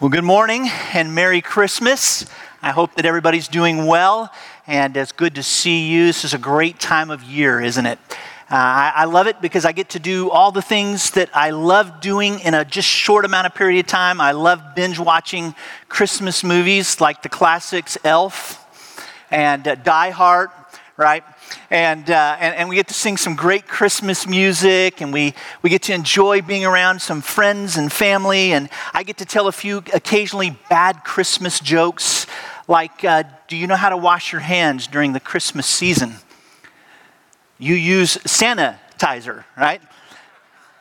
Well, 0.00 0.10
good 0.10 0.24
morning 0.24 0.68
and 0.92 1.14
Merry 1.14 1.40
Christmas. 1.40 2.26
I 2.60 2.72
hope 2.72 2.96
that 2.96 3.06
everybody's 3.06 3.46
doing 3.46 3.86
well, 3.86 4.28
and 4.66 4.96
it's 4.96 5.12
good 5.12 5.36
to 5.36 5.42
see 5.44 5.88
you. 5.88 6.06
This 6.06 6.24
is 6.24 6.34
a 6.34 6.38
great 6.38 6.80
time 6.80 7.12
of 7.12 7.22
year, 7.22 7.60
isn't 7.60 7.86
it? 7.86 8.00
Uh, 8.50 8.56
I, 8.56 8.92
I, 8.96 9.04
love 9.04 9.28
it 9.28 9.40
because 9.40 9.64
I 9.64 9.70
get 9.70 9.90
to 9.90 10.00
do 10.00 10.30
all 10.30 10.50
the 10.50 10.62
things 10.62 11.12
that 11.12 11.30
I 11.32 11.50
love 11.50 12.00
doing 12.00 12.40
in 12.40 12.54
a 12.54 12.64
just 12.64 12.88
short 12.88 13.24
amount 13.24 13.46
of 13.46 13.54
period 13.54 13.78
of 13.78 13.86
time. 13.86 14.20
I 14.20 14.32
love 14.32 14.74
binge 14.74 14.98
watching 14.98 15.54
Christmas 15.88 16.42
movies 16.42 17.00
like 17.00 17.22
the 17.22 17.28
classics 17.28 17.96
Elf 18.02 18.66
and 19.30 19.68
uh, 19.68 19.76
Die 19.76 20.10
Hard, 20.10 20.50
right? 20.96 21.22
And, 21.70 22.10
uh, 22.10 22.36
and, 22.40 22.54
and 22.54 22.68
we 22.68 22.76
get 22.76 22.88
to 22.88 22.94
sing 22.94 23.16
some 23.16 23.36
great 23.36 23.66
Christmas 23.66 24.26
music, 24.26 25.00
and 25.00 25.12
we, 25.12 25.34
we 25.62 25.70
get 25.70 25.82
to 25.82 25.94
enjoy 25.94 26.42
being 26.42 26.64
around 26.64 27.00
some 27.00 27.20
friends 27.20 27.76
and 27.76 27.92
family, 27.92 28.52
and 28.52 28.68
I 28.92 29.02
get 29.02 29.18
to 29.18 29.24
tell 29.24 29.48
a 29.48 29.52
few 29.52 29.78
occasionally 29.92 30.58
bad 30.68 31.04
Christmas 31.04 31.60
jokes, 31.60 32.26
like, 32.68 33.04
uh, 33.04 33.24
do 33.48 33.56
you 33.56 33.66
know 33.66 33.76
how 33.76 33.90
to 33.90 33.96
wash 33.96 34.32
your 34.32 34.40
hands 34.40 34.86
during 34.86 35.12
the 35.12 35.20
Christmas 35.20 35.66
season? 35.66 36.14
You 37.58 37.74
use 37.74 38.16
sanitizer, 38.18 39.44
right? 39.56 39.80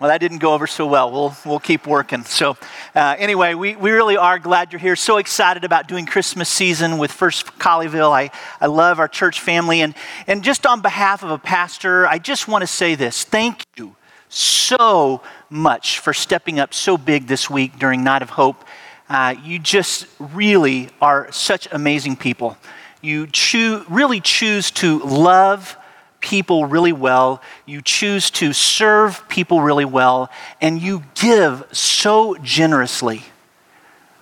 Well, 0.04 0.12
that 0.12 0.18
didn't 0.18 0.40
go 0.40 0.54
over 0.54 0.68
so 0.68 0.86
well. 0.86 1.10
We'll, 1.10 1.34
we'll 1.46 1.62
keep 1.62 1.88
working. 1.88 2.26
So, 2.26 2.58
uh, 2.94 3.16
anyway, 3.18 3.54
we, 3.54 3.78
we 3.78 3.92
really 3.92 4.18
are 4.18 4.38
glad 4.38 4.74
you're 4.74 4.80
here. 4.82 4.98
So 4.98 5.16
excited 5.16 5.64
about 5.64 5.88
doing 5.88 6.06
Christmas 6.06 6.50
season 6.50 6.98
with 6.98 7.10
First 7.10 7.46
Colleyville. 7.58 8.12
I, 8.12 8.30
I 8.60 8.66
love 8.66 9.00
our 9.00 9.08
church 9.08 9.40
family. 9.40 9.80
And, 9.80 9.96
and 10.28 10.44
just 10.44 10.66
on 10.66 10.82
behalf 10.82 11.24
of 11.24 11.32
a 11.32 11.38
pastor, 11.38 12.06
I 12.06 12.20
just 12.20 12.50
want 12.50 12.64
to 12.64 12.68
say 12.68 12.96
this 12.96 13.24
thank 13.24 13.64
you 13.78 13.96
so 14.28 15.22
much 15.50 16.00
for 16.00 16.12
stepping 16.14 16.60
up 16.60 16.74
so 16.74 16.98
big 16.98 17.28
this 17.28 17.50
week 17.50 17.80
during 17.80 18.04
Night 18.04 18.22
of 18.22 18.32
Hope. 18.32 18.66
Uh, 19.08 19.36
you 19.42 19.58
just 19.58 20.08
really 20.20 20.90
are 21.02 21.32
such 21.32 21.70
amazing 21.72 22.18
people. 22.18 22.58
You 23.02 23.28
choo- 23.28 23.86
really 23.88 24.20
choose 24.20 24.70
to 24.72 25.00
love 25.00 25.78
people 26.24 26.66
really 26.66 26.94
well, 26.94 27.42
you 27.66 27.82
choose 27.82 28.32
to 28.32 28.54
serve 28.54 29.28
people 29.28 29.62
really 29.62 29.86
well, 29.86 30.32
and 30.62 30.82
you 30.82 31.04
give 31.16 31.66
so 31.74 32.36
generously. 32.42 33.22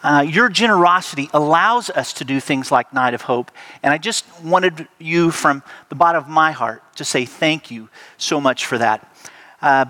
Uh, 0.04 0.26
your 0.28 0.50
generosity 0.50 1.30
allows 1.32 1.92
us 1.92 2.12
to 2.12 2.26
do 2.26 2.40
things 2.40 2.72
like 2.72 2.92
Night 2.92 3.14
of 3.14 3.22
Hope. 3.22 3.52
And 3.84 3.94
I 3.94 4.00
just 4.00 4.26
wanted 4.44 4.88
you, 4.98 5.30
from 5.30 5.62
the 5.90 5.96
bottom 5.96 6.24
of 6.24 6.28
my 6.28 6.52
heart, 6.52 6.82
to 6.96 7.06
say 7.06 7.24
thank 7.24 7.70
you 7.70 7.88
so 8.18 8.42
much 8.42 8.66
for 8.66 8.80
that. 8.80 9.08
Uh, 9.62 9.86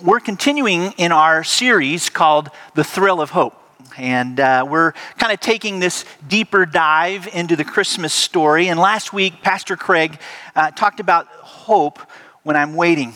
we're 0.00 0.20
continuing 0.20 0.92
in 0.92 1.10
our 1.10 1.42
series 1.42 2.08
called 2.10 2.48
The 2.74 2.84
Thrill 2.84 3.20
of 3.20 3.30
Hope. 3.30 3.60
And 3.98 4.38
uh, 4.38 4.66
we're 4.68 4.92
kind 5.18 5.32
of 5.32 5.40
taking 5.40 5.78
this 5.80 6.04
deeper 6.28 6.66
dive 6.66 7.28
into 7.32 7.56
the 7.56 7.64
Christmas 7.64 8.12
story. 8.12 8.68
And 8.68 8.78
last 8.78 9.12
week, 9.12 9.42
Pastor 9.42 9.76
Craig 9.76 10.20
uh, 10.54 10.70
talked 10.70 11.00
about 11.00 11.28
hope 11.66 11.98
when 12.44 12.56
I'm 12.56 12.76
waiting. 12.76 13.12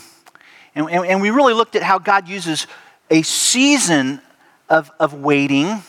And, 0.75 0.91
and, 0.91 1.07
and, 1.07 1.23
we 1.23 1.31
really 1.31 1.55
looked 1.55 1.77
at 1.77 1.83
how 1.83 1.99
God 1.99 2.29
uses 2.29 2.67
a 3.11 3.23
season 3.23 4.21
of, 4.69 4.91
of 4.99 5.15
waiting 5.15 5.83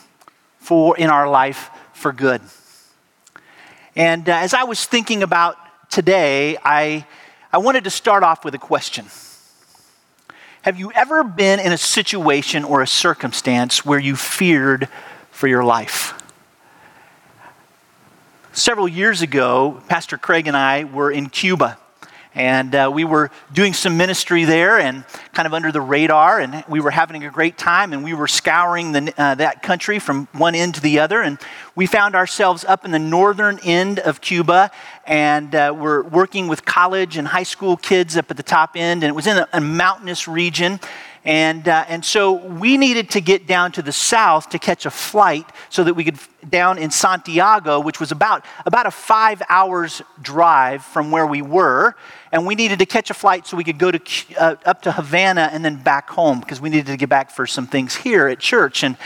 for 0.58 0.96
in 0.96 1.10
our 1.10 1.28
life 1.28 1.70
for 1.92 2.12
good. 2.12 2.40
And 3.96 4.28
uh, 4.28 4.32
as 4.36 4.54
I 4.54 4.62
was 4.62 4.84
thinking 4.86 5.24
about 5.24 5.56
today, 5.90 6.56
I, 6.64 7.04
I 7.52 7.58
wanted 7.58 7.84
to 7.84 7.90
start 7.90 8.22
off 8.22 8.44
with 8.44 8.54
a 8.54 8.58
question. 8.58 9.06
Have 10.62 10.78
you 10.78 10.92
ever 10.92 11.24
been 11.24 11.58
in 11.58 11.72
a 11.72 11.78
situation 11.78 12.62
or 12.62 12.80
a 12.80 12.86
circumstance 12.86 13.84
where 13.84 13.98
you 13.98 14.14
feared 14.14 14.88
for 15.32 15.48
your 15.48 15.64
life? 15.64 16.14
Several 18.52 18.86
years 18.86 19.20
ago, 19.20 19.82
Pastor 19.88 20.16
Craig 20.16 20.46
and 20.46 20.56
I 20.56 20.84
were 20.84 21.10
in 21.10 21.28
Cuba. 21.28 21.78
And 22.34 22.74
uh, 22.74 22.90
we 22.92 23.04
were 23.04 23.30
doing 23.52 23.74
some 23.74 23.96
ministry 23.96 24.44
there 24.44 24.78
and 24.78 25.04
kind 25.34 25.46
of 25.46 25.52
under 25.52 25.70
the 25.70 25.80
radar, 25.80 26.40
and 26.40 26.64
we 26.68 26.80
were 26.80 26.90
having 26.90 27.24
a 27.24 27.30
great 27.30 27.58
time. 27.58 27.92
And 27.92 28.02
we 28.02 28.14
were 28.14 28.26
scouring 28.26 28.92
the, 28.92 29.14
uh, 29.18 29.34
that 29.34 29.62
country 29.62 29.98
from 29.98 30.28
one 30.32 30.54
end 30.54 30.76
to 30.76 30.80
the 30.80 30.98
other. 30.98 31.20
And 31.20 31.38
we 31.74 31.86
found 31.86 32.14
ourselves 32.14 32.64
up 32.64 32.84
in 32.84 32.90
the 32.90 32.98
northern 32.98 33.58
end 33.62 33.98
of 33.98 34.20
Cuba, 34.20 34.70
and 35.06 35.54
uh, 35.54 35.74
we're 35.76 36.02
working 36.02 36.48
with 36.48 36.64
college 36.64 37.16
and 37.16 37.28
high 37.28 37.42
school 37.42 37.76
kids 37.76 38.16
up 38.16 38.30
at 38.30 38.36
the 38.36 38.42
top 38.42 38.76
end. 38.76 39.02
And 39.02 39.10
it 39.10 39.14
was 39.14 39.26
in 39.26 39.36
a, 39.36 39.48
a 39.52 39.60
mountainous 39.60 40.26
region. 40.26 40.80
And, 41.24 41.68
uh, 41.68 41.84
and 41.88 42.04
so 42.04 42.32
we 42.32 42.76
needed 42.76 43.10
to 43.10 43.20
get 43.20 43.46
down 43.46 43.72
to 43.72 43.82
the 43.82 43.92
south 43.92 44.50
to 44.50 44.58
catch 44.58 44.86
a 44.86 44.90
flight 44.90 45.46
so 45.68 45.84
that 45.84 45.94
we 45.94 46.04
could 46.04 46.18
down 46.48 46.78
in 46.78 46.90
Santiago, 46.90 47.78
which 47.78 48.00
was 48.00 48.10
about, 48.10 48.44
about 48.66 48.86
a 48.86 48.90
five 48.90 49.42
hours 49.48 50.02
drive 50.20 50.84
from 50.84 51.12
where 51.12 51.26
we 51.26 51.40
were. 51.40 51.94
And 52.32 52.46
we 52.46 52.54
needed 52.54 52.80
to 52.80 52.86
catch 52.86 53.10
a 53.10 53.14
flight 53.14 53.46
so 53.46 53.56
we 53.56 53.62
could 53.62 53.78
go 53.78 53.92
to, 53.92 54.00
uh, 54.36 54.56
up 54.64 54.82
to 54.82 54.92
Havana 54.92 55.50
and 55.52 55.64
then 55.64 55.76
back 55.76 56.10
home 56.10 56.40
because 56.40 56.60
we 56.60 56.70
needed 56.70 56.86
to 56.86 56.96
get 56.96 57.08
back 57.08 57.30
for 57.30 57.46
some 57.46 57.66
things 57.66 57.94
here 57.94 58.26
at 58.26 58.40
church. 58.40 58.82
And, 58.82 58.96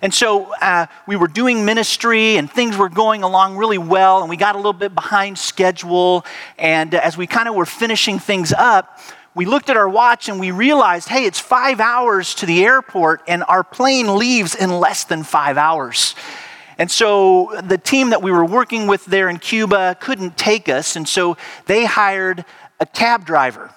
and 0.00 0.14
so 0.14 0.54
uh, 0.62 0.86
we 1.06 1.16
were 1.16 1.28
doing 1.28 1.64
ministry 1.64 2.36
and 2.36 2.50
things 2.50 2.76
were 2.76 2.88
going 2.88 3.22
along 3.22 3.56
really 3.56 3.78
well. 3.78 4.20
And 4.20 4.30
we 4.30 4.36
got 4.36 4.54
a 4.54 4.58
little 4.58 4.72
bit 4.72 4.94
behind 4.94 5.36
schedule. 5.36 6.24
And 6.56 6.94
as 6.94 7.16
we 7.16 7.26
kind 7.26 7.48
of 7.48 7.54
were 7.54 7.66
finishing 7.66 8.18
things 8.18 8.52
up, 8.52 8.98
we 9.36 9.44
looked 9.44 9.68
at 9.68 9.76
our 9.76 9.88
watch 9.88 10.30
and 10.30 10.40
we 10.40 10.50
realized, 10.50 11.10
hey, 11.10 11.26
it's 11.26 11.38
five 11.38 11.78
hours 11.78 12.34
to 12.36 12.46
the 12.46 12.64
airport, 12.64 13.20
and 13.28 13.44
our 13.44 13.62
plane 13.62 14.16
leaves 14.16 14.54
in 14.54 14.70
less 14.70 15.04
than 15.04 15.22
five 15.22 15.58
hours. 15.58 16.14
And 16.78 16.90
so 16.90 17.60
the 17.62 17.76
team 17.76 18.10
that 18.10 18.22
we 18.22 18.32
were 18.32 18.46
working 18.46 18.86
with 18.86 19.04
there 19.04 19.28
in 19.28 19.38
Cuba 19.38 19.98
couldn't 20.00 20.38
take 20.38 20.70
us, 20.70 20.96
and 20.96 21.06
so 21.06 21.36
they 21.66 21.84
hired 21.84 22.46
a 22.80 22.86
cab 22.86 23.26
driver. 23.26 23.74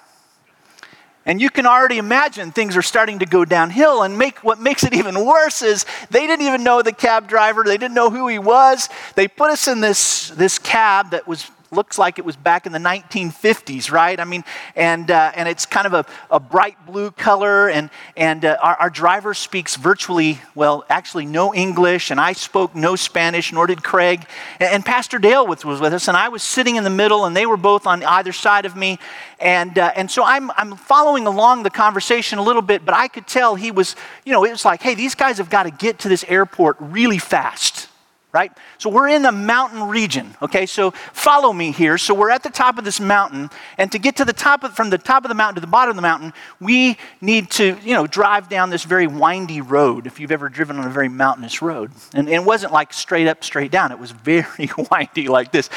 And 1.26 1.42
you 1.42 1.50
can 1.50 1.66
already 1.66 1.98
imagine 1.98 2.52
things 2.52 2.74
are 2.74 2.82
starting 2.82 3.18
to 3.18 3.26
go 3.26 3.44
downhill. 3.44 4.02
And 4.02 4.16
make, 4.16 4.42
what 4.42 4.58
makes 4.58 4.82
it 4.82 4.94
even 5.00 5.26
worse 5.26 5.60
is 5.60 5.84
they 6.10 6.26
didn't 6.26 6.46
even 6.46 6.64
know 6.64 6.80
the 6.80 6.92
cab 6.92 7.28
driver. 7.28 7.64
They 7.64 7.76
didn't 7.76 7.94
know 7.94 8.08
who 8.08 8.28
he 8.28 8.38
was. 8.38 8.88
They 9.14 9.28
put 9.28 9.50
us 9.50 9.68
in 9.68 9.82
this, 9.82 10.30
this 10.30 10.58
cab 10.58 11.10
that 11.10 11.28
was 11.28 11.50
looks 11.70 11.98
like 11.98 12.18
it 12.18 12.24
was 12.24 12.36
back 12.36 12.66
in 12.66 12.72
the 12.72 12.78
1950s, 12.78 13.90
right? 13.90 14.18
I 14.18 14.24
mean, 14.24 14.44
and, 14.74 15.10
uh, 15.10 15.32
and 15.34 15.48
it's 15.48 15.66
kind 15.66 15.86
of 15.86 15.94
a, 15.94 16.04
a 16.30 16.40
bright 16.40 16.84
blue 16.86 17.10
color, 17.10 17.68
and, 17.68 17.90
and 18.16 18.44
uh, 18.44 18.56
our, 18.62 18.76
our 18.76 18.90
driver 18.90 19.34
speaks 19.34 19.76
virtually, 19.76 20.40
well, 20.54 20.84
actually 20.88 21.26
no 21.26 21.54
English, 21.54 22.10
and 22.10 22.20
I 22.20 22.32
spoke 22.32 22.74
no 22.74 22.96
Spanish, 22.96 23.52
nor 23.52 23.66
did 23.66 23.82
Craig. 23.82 24.24
And, 24.58 24.74
and 24.74 24.84
Pastor 24.84 25.18
Dale 25.18 25.46
was, 25.46 25.64
was 25.64 25.80
with 25.80 25.92
us, 25.92 26.08
and 26.08 26.16
I 26.16 26.28
was 26.28 26.42
sitting 26.42 26.76
in 26.76 26.84
the 26.84 26.90
middle, 26.90 27.24
and 27.24 27.36
they 27.36 27.46
were 27.46 27.56
both 27.56 27.86
on 27.86 28.02
either 28.02 28.32
side 28.32 28.66
of 28.66 28.74
me. 28.74 28.98
And, 29.38 29.78
uh, 29.78 29.92
and 29.94 30.10
so 30.10 30.24
I'm, 30.24 30.50
I'm 30.52 30.76
following 30.76 31.26
along 31.26 31.62
the 31.62 31.70
conversation 31.70 32.38
a 32.38 32.42
little 32.42 32.62
bit, 32.62 32.84
but 32.84 32.94
I 32.94 33.08
could 33.08 33.26
tell 33.26 33.54
he 33.54 33.70
was, 33.70 33.94
you 34.24 34.32
know, 34.32 34.44
it 34.44 34.50
was 34.50 34.64
like, 34.64 34.82
hey, 34.82 34.94
these 34.94 35.14
guys 35.14 35.38
have 35.38 35.50
got 35.50 35.64
to 35.64 35.70
get 35.70 36.00
to 36.00 36.08
this 36.08 36.24
airport 36.28 36.76
really 36.80 37.18
fast 37.18 37.89
right? 38.32 38.52
So 38.78 38.90
we're 38.90 39.08
in 39.08 39.22
the 39.22 39.32
mountain 39.32 39.88
region, 39.88 40.36
okay? 40.40 40.66
So 40.66 40.92
follow 41.12 41.52
me 41.52 41.72
here. 41.72 41.98
So 41.98 42.14
we're 42.14 42.30
at 42.30 42.42
the 42.42 42.50
top 42.50 42.78
of 42.78 42.84
this 42.84 43.00
mountain, 43.00 43.50
and 43.76 43.90
to 43.92 43.98
get 43.98 44.16
to 44.16 44.24
the 44.24 44.32
top 44.32 44.62
of, 44.62 44.74
from 44.74 44.90
the 44.90 44.98
top 44.98 45.24
of 45.24 45.28
the 45.28 45.34
mountain 45.34 45.56
to 45.56 45.60
the 45.60 45.66
bottom 45.66 45.90
of 45.90 45.96
the 45.96 46.02
mountain, 46.02 46.32
we 46.60 46.96
need 47.20 47.50
to, 47.52 47.76
you 47.82 47.94
know, 47.94 48.06
drive 48.06 48.48
down 48.48 48.70
this 48.70 48.84
very 48.84 49.06
windy 49.06 49.60
road, 49.60 50.06
if 50.06 50.20
you've 50.20 50.30
ever 50.30 50.48
driven 50.48 50.78
on 50.78 50.86
a 50.86 50.90
very 50.90 51.08
mountainous 51.08 51.60
road. 51.60 51.90
And, 52.14 52.28
and 52.28 52.36
it 52.36 52.44
wasn't 52.44 52.72
like 52.72 52.92
straight 52.92 53.26
up, 53.26 53.42
straight 53.42 53.70
down. 53.70 53.90
It 53.90 53.98
was 53.98 54.12
very 54.12 54.70
windy 54.90 55.28
like 55.28 55.50
this. 55.50 55.68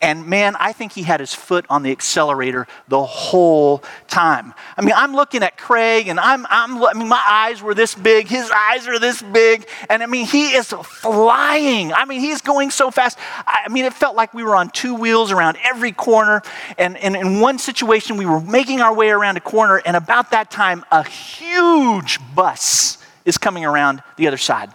And 0.00 0.26
man, 0.26 0.54
I 0.56 0.72
think 0.72 0.92
he 0.92 1.02
had 1.02 1.20
his 1.20 1.34
foot 1.34 1.66
on 1.68 1.82
the 1.82 1.90
accelerator 1.90 2.66
the 2.86 3.04
whole 3.04 3.82
time. 4.06 4.54
I 4.76 4.82
mean, 4.82 4.94
I'm 4.96 5.14
looking 5.14 5.42
at 5.42 5.58
Craig, 5.58 6.08
and 6.08 6.20
I'm, 6.20 6.46
I'm 6.48 6.82
I 6.82 6.94
mean, 6.94 7.08
my 7.08 7.24
eyes 7.28 7.60
were 7.60 7.74
this 7.74 7.94
big, 7.94 8.28
his 8.28 8.50
eyes 8.50 8.86
are 8.86 8.98
this 8.98 9.20
big, 9.20 9.68
and 9.90 10.02
I 10.02 10.06
mean, 10.06 10.26
he 10.26 10.54
is 10.54 10.68
flying 10.68 11.87
I 11.92 12.04
mean, 12.04 12.20
he's 12.20 12.40
going 12.40 12.70
so 12.70 12.90
fast. 12.90 13.18
I 13.46 13.68
mean, 13.68 13.84
it 13.84 13.94
felt 13.94 14.16
like 14.16 14.34
we 14.34 14.42
were 14.42 14.56
on 14.56 14.70
two 14.70 14.94
wheels 14.94 15.32
around 15.32 15.58
every 15.62 15.92
corner. 15.92 16.42
And, 16.76 16.96
and 16.96 17.16
in 17.16 17.40
one 17.40 17.58
situation, 17.58 18.16
we 18.16 18.26
were 18.26 18.40
making 18.40 18.80
our 18.80 18.94
way 18.94 19.10
around 19.10 19.36
a 19.36 19.40
corner, 19.40 19.82
and 19.84 19.96
about 19.96 20.30
that 20.30 20.50
time, 20.50 20.84
a 20.90 21.06
huge 21.06 22.18
bus 22.34 22.98
is 23.24 23.38
coming 23.38 23.64
around 23.64 24.02
the 24.16 24.26
other 24.26 24.36
side. 24.38 24.72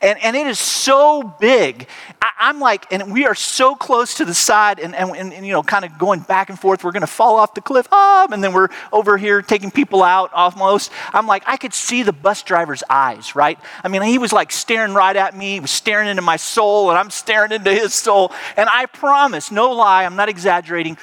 And, 0.00 0.22
and 0.22 0.36
it 0.36 0.46
is 0.46 0.58
so 0.58 1.34
big. 1.40 1.88
I, 2.22 2.50
am 2.50 2.60
like, 2.60 2.92
and 2.92 3.12
we 3.12 3.26
are 3.26 3.34
so 3.34 3.74
close 3.74 4.14
to 4.14 4.24
the 4.24 4.34
side 4.34 4.78
and, 4.78 4.94
and, 4.94 5.10
and, 5.16 5.46
you 5.46 5.52
know, 5.52 5.62
kind 5.62 5.84
of 5.84 5.98
going 5.98 6.20
back 6.20 6.50
and 6.50 6.58
forth. 6.58 6.84
We're 6.84 6.92
going 6.92 7.00
to 7.00 7.06
fall 7.06 7.36
off 7.36 7.54
the 7.54 7.60
cliff. 7.60 7.88
Ah, 7.90 8.28
and 8.30 8.42
then 8.42 8.52
we're 8.52 8.68
over 8.92 9.16
here 9.16 9.42
taking 9.42 9.70
people 9.70 10.02
out 10.02 10.32
almost. 10.32 10.92
I'm 11.12 11.26
like, 11.26 11.42
I 11.46 11.56
could 11.56 11.74
see 11.74 12.02
the 12.02 12.12
bus 12.12 12.42
driver's 12.42 12.82
eyes, 12.88 13.34
right? 13.34 13.58
I 13.82 13.88
mean, 13.88 14.02
he 14.02 14.18
was 14.18 14.32
like 14.32 14.52
staring 14.52 14.94
right 14.94 15.16
at 15.16 15.36
me. 15.36 15.54
He 15.54 15.60
was 15.60 15.70
staring 15.70 16.08
into 16.08 16.22
my 16.22 16.36
soul, 16.36 16.90
and 16.90 16.98
I'm 16.98 17.10
staring 17.10 17.52
into 17.52 17.72
his 17.72 17.92
soul. 17.94 18.32
And 18.56 18.68
I 18.72 18.86
promise, 18.86 19.50
no 19.50 19.72
lie, 19.72 20.04
I'm 20.04 20.16
not 20.16 20.28
exaggerating 20.28 20.96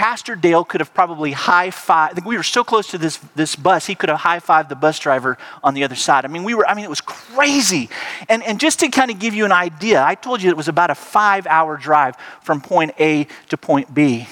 Pastor 0.00 0.34
Dale 0.34 0.64
could 0.64 0.80
have 0.80 0.94
probably 0.94 1.32
high 1.32 1.70
five. 1.70 2.24
We 2.24 2.38
were 2.38 2.42
so 2.42 2.64
close 2.64 2.86
to 2.92 2.96
this, 2.96 3.18
this 3.34 3.54
bus, 3.54 3.84
he 3.84 3.94
could 3.94 4.08
have 4.08 4.20
high 4.20 4.40
fived 4.40 4.70
the 4.70 4.74
bus 4.74 4.98
driver 4.98 5.36
on 5.62 5.74
the 5.74 5.84
other 5.84 5.94
side. 5.94 6.24
I 6.24 6.28
mean, 6.28 6.42
we 6.42 6.54
were, 6.54 6.66
I 6.66 6.72
mean, 6.72 6.86
it 6.86 6.88
was 6.88 7.02
crazy. 7.02 7.90
And, 8.26 8.42
and 8.42 8.58
just 8.58 8.80
to 8.80 8.88
kind 8.88 9.10
of 9.10 9.18
give 9.18 9.34
you 9.34 9.44
an 9.44 9.52
idea, 9.52 10.02
I 10.02 10.14
told 10.14 10.40
you 10.40 10.48
it 10.48 10.56
was 10.56 10.68
about 10.68 10.88
a 10.88 10.94
five 10.94 11.46
hour 11.46 11.76
drive 11.76 12.16
from 12.40 12.62
point 12.62 12.92
A 12.98 13.26
to 13.50 13.58
point 13.58 13.92
B. 13.92 14.26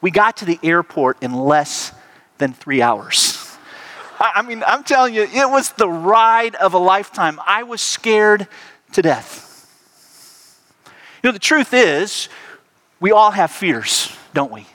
We 0.00 0.10
got 0.10 0.38
to 0.38 0.44
the 0.44 0.58
airport 0.64 1.22
in 1.22 1.32
less 1.32 1.92
than 2.38 2.52
three 2.52 2.82
hours. 2.82 3.56
I, 4.18 4.32
I 4.34 4.42
mean, 4.42 4.64
I'm 4.66 4.82
telling 4.82 5.14
you, 5.14 5.22
it 5.22 5.48
was 5.48 5.70
the 5.70 5.88
ride 5.88 6.56
of 6.56 6.74
a 6.74 6.78
lifetime. 6.78 7.38
I 7.46 7.62
was 7.62 7.80
scared 7.80 8.48
to 8.94 9.02
death. 9.02 9.64
You 11.22 11.28
know, 11.28 11.32
the 11.32 11.38
truth 11.38 11.72
is, 11.72 12.28
we 12.98 13.12
all 13.12 13.30
have 13.30 13.52
fears, 13.52 14.12
don't 14.34 14.50
we? 14.50 14.66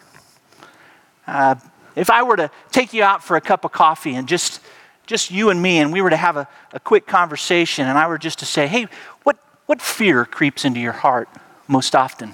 Uh, 1.27 1.55
if 1.95 2.09
I 2.09 2.23
were 2.23 2.37
to 2.37 2.49
take 2.71 2.93
you 2.93 3.03
out 3.03 3.23
for 3.23 3.35
a 3.35 3.41
cup 3.41 3.65
of 3.65 3.71
coffee 3.71 4.15
and 4.15 4.27
just, 4.27 4.61
just 5.05 5.31
you 5.31 5.49
and 5.49 5.61
me, 5.61 5.79
and 5.79 5.91
we 5.91 6.01
were 6.01 6.09
to 6.09 6.17
have 6.17 6.37
a, 6.37 6.47
a 6.71 6.79
quick 6.79 7.05
conversation, 7.07 7.87
and 7.87 7.97
I 7.97 8.07
were 8.07 8.17
just 8.17 8.39
to 8.39 8.45
say, 8.45 8.67
hey, 8.67 8.87
what, 9.23 9.37
what 9.65 9.81
fear 9.81 10.23
creeps 10.23 10.63
into 10.63 10.79
your 10.79 10.93
heart 10.93 11.27
most 11.67 11.95
often? 11.95 12.33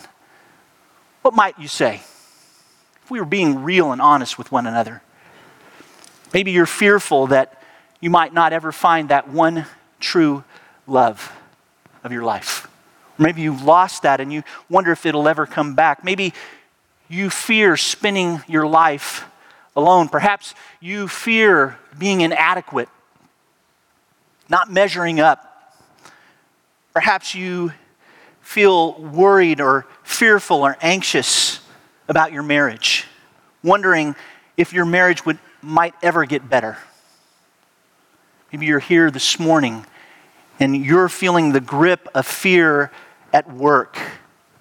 What 1.21 1.33
might 1.33 1.57
you 1.57 1.67
say? 1.67 1.95
If 3.03 3.09
we 3.09 3.19
were 3.19 3.25
being 3.25 3.63
real 3.63 3.91
and 3.91 4.01
honest 4.01 4.37
with 4.37 4.51
one 4.51 4.67
another. 4.67 5.01
Maybe 6.33 6.51
you're 6.51 6.65
fearful 6.65 7.27
that 7.27 7.61
you 7.99 8.09
might 8.09 8.33
not 8.33 8.53
ever 8.53 8.71
find 8.71 9.09
that 9.09 9.29
one 9.29 9.65
true 9.99 10.43
love 10.87 11.31
of 12.03 12.11
your 12.11 12.23
life. 12.23 12.67
Maybe 13.17 13.41
you've 13.41 13.63
lost 13.63 14.01
that 14.03 14.19
and 14.19 14.33
you 14.33 14.43
wonder 14.69 14.91
if 14.91 15.05
it'll 15.05 15.27
ever 15.27 15.45
come 15.45 15.75
back. 15.75 16.03
Maybe 16.03 16.33
you 17.09 17.29
fear 17.29 17.77
spending 17.77 18.41
your 18.47 18.65
life 18.67 19.25
alone. 19.75 20.09
Perhaps 20.09 20.55
you 20.79 21.07
fear 21.07 21.77
being 21.97 22.21
inadequate, 22.21 22.89
not 24.49 24.71
measuring 24.71 25.19
up. 25.19 25.49
Perhaps 26.93 27.35
you 27.35 27.73
feel 28.41 28.93
worried 28.93 29.61
or 29.61 29.85
fearful 30.03 30.61
or 30.61 30.77
anxious 30.81 31.59
about 32.07 32.31
your 32.31 32.43
marriage, 32.43 33.05
wondering 33.63 34.15
if 34.57 34.73
your 34.73 34.85
marriage 34.85 35.25
would, 35.25 35.39
might 35.61 35.95
ever 36.03 36.25
get 36.25 36.47
better. 36.49 36.77
Maybe 38.51 38.67
you're 38.67 38.79
here 38.79 39.09
this 39.09 39.39
morning 39.39 39.85
and 40.59 40.85
you're 40.85 41.09
feeling 41.09 41.51
the 41.51 41.61
grip 41.61 42.07
of 42.13 42.27
fear 42.27 42.91
at 43.33 43.51
work? 43.51 43.97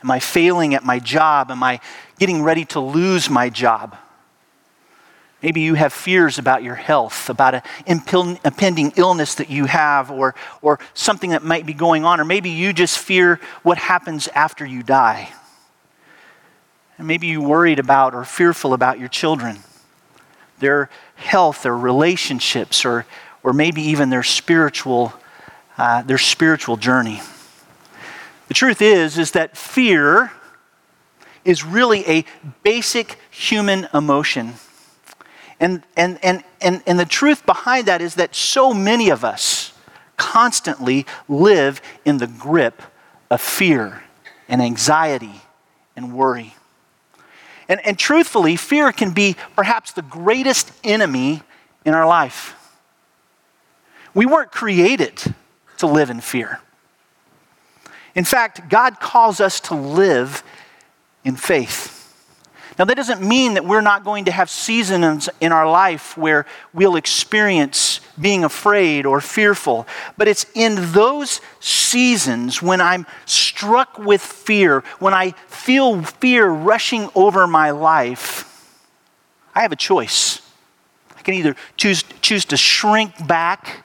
Am 0.02 0.10
I 0.10 0.18
failing 0.18 0.74
at 0.74 0.84
my 0.84 0.98
job? 0.98 1.50
Am 1.50 1.62
I 1.62 1.80
getting 2.18 2.42
ready 2.42 2.64
to 2.66 2.80
lose 2.80 3.30
my 3.30 3.48
job? 3.48 3.96
Maybe 5.42 5.60
you 5.60 5.74
have 5.74 5.92
fears 5.92 6.38
about 6.38 6.62
your 6.62 6.76
health, 6.76 7.28
about 7.28 7.54
an 7.54 7.62
impending 8.44 8.92
illness 8.94 9.34
that 9.36 9.50
you 9.50 9.64
have, 9.64 10.10
or, 10.10 10.36
or 10.60 10.78
something 10.94 11.30
that 11.30 11.42
might 11.42 11.66
be 11.66 11.72
going 11.72 12.04
on, 12.04 12.20
or 12.20 12.24
maybe 12.24 12.50
you 12.50 12.72
just 12.72 12.96
fear 12.96 13.40
what 13.64 13.76
happens 13.76 14.28
after 14.28 14.64
you 14.64 14.84
die. 14.84 15.28
And 16.96 17.08
maybe 17.08 17.26
you're 17.26 17.42
worried 17.42 17.80
about 17.80 18.14
or 18.14 18.24
fearful 18.24 18.72
about 18.72 19.00
your 19.00 19.08
children, 19.08 19.58
their 20.60 20.88
health, 21.16 21.64
their 21.64 21.76
relationships, 21.76 22.84
or, 22.84 23.04
or 23.42 23.52
maybe 23.52 23.82
even 23.82 24.10
their 24.10 24.22
spiritual, 24.22 25.12
uh, 25.76 26.02
their 26.02 26.18
spiritual 26.18 26.76
journey. 26.76 27.20
The 28.52 28.58
truth 28.58 28.82
is, 28.82 29.16
is 29.16 29.30
that 29.30 29.56
fear 29.56 30.30
is 31.42 31.64
really 31.64 32.06
a 32.06 32.26
basic 32.62 33.16
human 33.30 33.88
emotion. 33.94 34.52
And, 35.58 35.82
and, 35.96 36.18
and, 36.22 36.44
and, 36.60 36.82
and 36.86 37.00
the 37.00 37.06
truth 37.06 37.46
behind 37.46 37.86
that 37.86 38.02
is 38.02 38.16
that 38.16 38.34
so 38.34 38.74
many 38.74 39.08
of 39.08 39.24
us 39.24 39.72
constantly 40.18 41.06
live 41.30 41.80
in 42.04 42.18
the 42.18 42.26
grip 42.26 42.82
of 43.30 43.40
fear 43.40 44.02
and 44.50 44.60
anxiety 44.60 45.40
and 45.96 46.12
worry. 46.12 46.54
And, 47.70 47.80
and 47.86 47.98
truthfully, 47.98 48.56
fear 48.56 48.92
can 48.92 49.12
be 49.12 49.34
perhaps 49.56 49.92
the 49.92 50.02
greatest 50.02 50.70
enemy 50.84 51.40
in 51.86 51.94
our 51.94 52.06
life. 52.06 52.54
We 54.12 54.26
weren't 54.26 54.52
created 54.52 55.22
to 55.78 55.86
live 55.86 56.10
in 56.10 56.20
fear. 56.20 56.60
In 58.14 58.24
fact, 58.24 58.68
God 58.68 59.00
calls 59.00 59.40
us 59.40 59.60
to 59.60 59.74
live 59.74 60.42
in 61.24 61.36
faith. 61.36 61.98
Now, 62.78 62.86
that 62.86 62.96
doesn't 62.96 63.20
mean 63.20 63.54
that 63.54 63.66
we're 63.66 63.82
not 63.82 64.02
going 64.02 64.24
to 64.24 64.32
have 64.32 64.48
seasons 64.48 65.28
in 65.40 65.52
our 65.52 65.70
life 65.70 66.16
where 66.16 66.46
we'll 66.72 66.96
experience 66.96 68.00
being 68.18 68.44
afraid 68.44 69.04
or 69.04 69.20
fearful. 69.20 69.86
But 70.16 70.26
it's 70.26 70.46
in 70.54 70.92
those 70.92 71.40
seasons 71.60 72.62
when 72.62 72.80
I'm 72.80 73.06
struck 73.26 73.98
with 73.98 74.22
fear, 74.22 74.80
when 74.98 75.12
I 75.12 75.32
feel 75.48 76.02
fear 76.02 76.48
rushing 76.48 77.10
over 77.14 77.46
my 77.46 77.70
life, 77.70 78.48
I 79.54 79.60
have 79.60 79.72
a 79.72 79.76
choice. 79.76 80.40
I 81.16 81.22
can 81.22 81.34
either 81.34 81.54
choose, 81.76 82.02
choose 82.22 82.46
to 82.46 82.56
shrink 82.56 83.26
back 83.26 83.84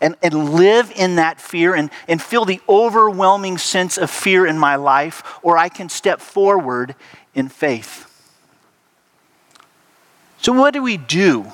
and, 0.00 0.16
and 0.22 0.54
live 0.54 0.92
in 0.96 1.16
that 1.16 1.40
fear 1.40 1.74
and, 1.74 1.90
and 2.08 2.20
feel 2.20 2.44
the 2.44 2.60
overwhelming 2.68 3.58
sense 3.58 3.98
of 3.98 4.10
fear 4.10 4.46
in 4.46 4.58
my 4.58 4.76
life, 4.76 5.22
or 5.42 5.58
I 5.58 5.68
can 5.68 5.88
step 5.88 6.20
forward 6.20 6.94
in 7.34 7.48
faith. 7.48 8.06
So, 10.38 10.52
what 10.52 10.72
do 10.72 10.82
we 10.82 10.96
do 10.96 11.52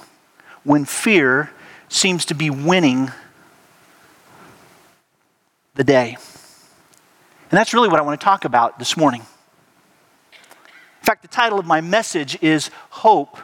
when 0.63 0.85
fear 0.85 1.51
seems 1.89 2.25
to 2.27 2.35
be 2.35 2.51
winning 2.51 3.11
the 5.75 5.85
day? 5.85 6.17
And 7.51 7.59
that's 7.59 7.75
really 7.75 7.89
what 7.89 7.99
I 7.99 8.03
want 8.03 8.21
to 8.21 8.25
talk 8.25 8.45
about 8.45 8.79
this 8.79 8.97
morning. 8.97 9.23
In 11.01 11.05
fact, 11.05 11.23
the 11.23 11.29
title 11.29 11.59
of 11.59 11.67
my 11.67 11.81
message 11.81 12.41
is 12.43 12.71
Hope 12.91 13.39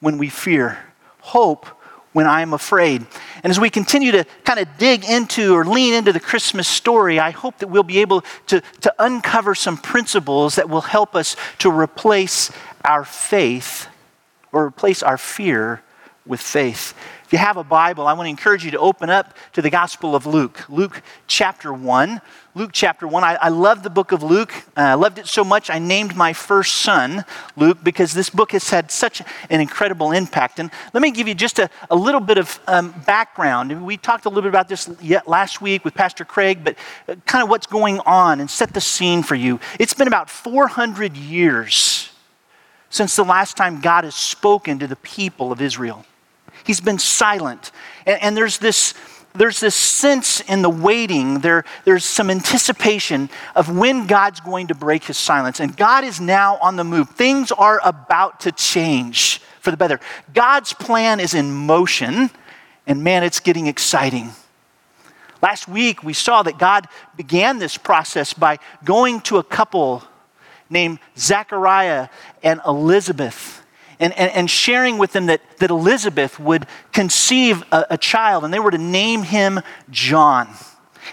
When 0.00 0.18
We 0.18 0.28
Fear. 0.28 0.78
Hope 1.20 1.66
when 2.12 2.26
I'm 2.26 2.52
afraid. 2.52 3.06
And 3.42 3.50
as 3.50 3.60
we 3.60 3.70
continue 3.70 4.12
to 4.12 4.24
kind 4.44 4.58
of 4.58 4.68
dig 4.78 5.04
into 5.04 5.54
or 5.54 5.64
lean 5.64 5.94
into 5.94 6.12
the 6.12 6.20
Christmas 6.20 6.66
story, 6.66 7.18
I 7.18 7.30
hope 7.30 7.58
that 7.58 7.68
we'll 7.68 7.82
be 7.82 8.00
able 8.00 8.22
to, 8.48 8.60
to 8.80 8.94
uncover 8.98 9.54
some 9.54 9.76
principles 9.76 10.56
that 10.56 10.68
will 10.68 10.80
help 10.80 11.14
us 11.14 11.36
to 11.58 11.70
replace 11.70 12.50
our 12.84 13.04
faith 13.04 13.86
or 14.52 14.64
replace 14.64 15.02
our 15.02 15.18
fear 15.18 15.82
with 16.26 16.40
faith. 16.40 16.94
If 17.30 17.34
you 17.34 17.38
have 17.38 17.58
a 17.58 17.62
Bible, 17.62 18.08
I 18.08 18.14
want 18.14 18.26
to 18.26 18.30
encourage 18.30 18.64
you 18.64 18.72
to 18.72 18.80
open 18.80 19.08
up 19.08 19.36
to 19.52 19.62
the 19.62 19.70
Gospel 19.70 20.16
of 20.16 20.26
Luke, 20.26 20.68
Luke 20.68 21.00
chapter 21.28 21.72
1. 21.72 22.20
Luke 22.56 22.70
chapter 22.72 23.06
1. 23.06 23.22
I, 23.22 23.34
I 23.36 23.48
love 23.50 23.84
the 23.84 23.88
book 23.88 24.10
of 24.10 24.24
Luke. 24.24 24.52
Uh, 24.76 24.80
I 24.80 24.94
loved 24.94 25.16
it 25.16 25.28
so 25.28 25.44
much, 25.44 25.70
I 25.70 25.78
named 25.78 26.16
my 26.16 26.32
first 26.32 26.78
son 26.78 27.24
Luke 27.54 27.84
because 27.84 28.14
this 28.14 28.30
book 28.30 28.50
has 28.50 28.68
had 28.68 28.90
such 28.90 29.22
an 29.48 29.60
incredible 29.60 30.10
impact. 30.10 30.58
And 30.58 30.72
let 30.92 31.02
me 31.02 31.12
give 31.12 31.28
you 31.28 31.36
just 31.36 31.60
a, 31.60 31.70
a 31.88 31.94
little 31.94 32.18
bit 32.18 32.36
of 32.36 32.58
um, 32.66 32.92
background. 33.06 33.86
We 33.86 33.96
talked 33.96 34.24
a 34.24 34.28
little 34.28 34.42
bit 34.42 34.48
about 34.48 34.68
this 34.68 34.90
last 35.24 35.62
week 35.62 35.84
with 35.84 35.94
Pastor 35.94 36.24
Craig, 36.24 36.64
but 36.64 36.74
uh, 37.08 37.14
kind 37.26 37.44
of 37.44 37.48
what's 37.48 37.68
going 37.68 38.00
on 38.00 38.40
and 38.40 38.50
set 38.50 38.74
the 38.74 38.80
scene 38.80 39.22
for 39.22 39.36
you. 39.36 39.60
It's 39.78 39.94
been 39.94 40.08
about 40.08 40.30
400 40.30 41.16
years 41.16 42.10
since 42.88 43.14
the 43.14 43.22
last 43.22 43.56
time 43.56 43.80
God 43.80 44.02
has 44.02 44.16
spoken 44.16 44.80
to 44.80 44.88
the 44.88 44.96
people 44.96 45.52
of 45.52 45.60
Israel. 45.60 46.04
He's 46.64 46.80
been 46.80 46.98
silent. 46.98 47.72
And, 48.06 48.22
and 48.22 48.36
there's 48.36 48.58
this 48.58 48.94
there's 49.34 49.60
this 49.60 49.76
sense 49.76 50.40
in 50.40 50.62
the 50.62 50.70
waiting, 50.70 51.38
there, 51.38 51.64
there's 51.84 52.04
some 52.04 52.30
anticipation 52.30 53.30
of 53.54 53.76
when 53.76 54.06
God's 54.06 54.40
going 54.40 54.68
to 54.68 54.74
break 54.74 55.04
his 55.04 55.16
silence. 55.16 55.60
And 55.60 55.76
God 55.76 56.02
is 56.02 56.20
now 56.20 56.56
on 56.56 56.76
the 56.76 56.84
move. 56.84 57.10
Things 57.10 57.52
are 57.52 57.80
about 57.84 58.40
to 58.40 58.52
change 58.52 59.40
for 59.60 59.70
the 59.70 59.76
better. 59.76 60.00
God's 60.34 60.72
plan 60.72 61.20
is 61.20 61.34
in 61.34 61.52
motion, 61.52 62.30
and 62.86 63.04
man, 63.04 63.22
it's 63.22 63.38
getting 63.38 63.68
exciting. 63.68 64.30
Last 65.42 65.68
week, 65.68 66.02
we 66.02 66.12
saw 66.12 66.42
that 66.42 66.58
God 66.58 66.88
began 67.16 67.58
this 67.58 67.78
process 67.78 68.34
by 68.34 68.58
going 68.84 69.20
to 69.22 69.38
a 69.38 69.44
couple 69.44 70.02
named 70.68 70.98
Zachariah 71.16 72.08
and 72.42 72.60
Elizabeth 72.66 73.59
and, 74.00 74.18
and, 74.18 74.32
and 74.32 74.50
sharing 74.50 74.98
with 74.98 75.12
them 75.12 75.26
that, 75.26 75.40
that 75.58 75.70
Elizabeth 75.70 76.40
would 76.40 76.66
conceive 76.92 77.62
a, 77.70 77.86
a 77.90 77.98
child 77.98 78.44
and 78.44 78.52
they 78.52 78.58
were 78.58 78.70
to 78.70 78.78
name 78.78 79.22
him 79.22 79.60
John. 79.90 80.48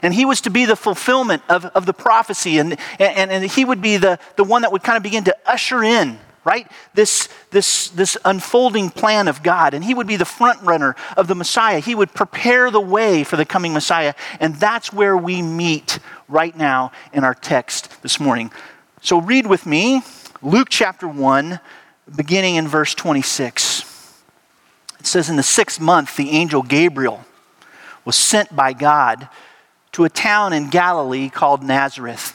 And 0.01 0.13
he 0.13 0.25
was 0.25 0.41
to 0.41 0.49
be 0.49 0.65
the 0.65 0.75
fulfillment 0.75 1.43
of, 1.49 1.65
of 1.65 1.85
the 1.85 1.93
prophecy, 1.93 2.59
and, 2.59 2.77
and, 2.99 3.31
and 3.31 3.43
he 3.43 3.65
would 3.65 3.81
be 3.81 3.97
the, 3.97 4.19
the 4.35 4.43
one 4.43 4.61
that 4.61 4.71
would 4.71 4.83
kind 4.83 4.97
of 4.97 5.01
begin 5.01 5.23
to 5.23 5.35
usher 5.45 5.83
in, 5.83 6.19
right, 6.43 6.69
this, 6.93 7.29
this, 7.49 7.89
this 7.89 8.15
unfolding 8.23 8.89
plan 8.89 9.27
of 9.27 9.41
God. 9.41 9.73
And 9.73 9.83
he 9.83 9.93
would 9.93 10.05
be 10.05 10.15
the 10.15 10.25
front 10.25 10.61
runner 10.61 10.95
of 11.15 11.27
the 11.27 11.35
Messiah. 11.35 11.79
He 11.79 11.95
would 11.95 12.13
prepare 12.13 12.69
the 12.69 12.81
way 12.81 13.23
for 13.23 13.37
the 13.37 13.45
coming 13.45 13.73
Messiah. 13.73 14.13
And 14.39 14.55
that's 14.55 14.93
where 14.93 15.17
we 15.17 15.41
meet 15.41 15.99
right 16.27 16.55
now 16.55 16.91
in 17.11 17.23
our 17.23 17.33
text 17.33 18.01
this 18.03 18.19
morning. 18.19 18.51
So 19.01 19.19
read 19.19 19.47
with 19.47 19.65
me 19.65 20.01
Luke 20.41 20.67
chapter 20.69 21.07
1, 21.07 21.59
beginning 22.15 22.55
in 22.55 22.67
verse 22.67 22.93
26. 22.93 23.83
It 24.99 25.05
says, 25.05 25.29
In 25.29 25.35
the 25.35 25.43
sixth 25.43 25.79
month, 25.79 26.15
the 26.15 26.31
angel 26.31 26.63
Gabriel 26.63 27.25
was 28.05 28.15
sent 28.15 28.55
by 28.55 28.73
God 28.73 29.27
to 29.91 30.05
a 30.05 30.09
town 30.09 30.53
in 30.53 30.69
Galilee 30.69 31.29
called 31.29 31.63
Nazareth, 31.63 32.33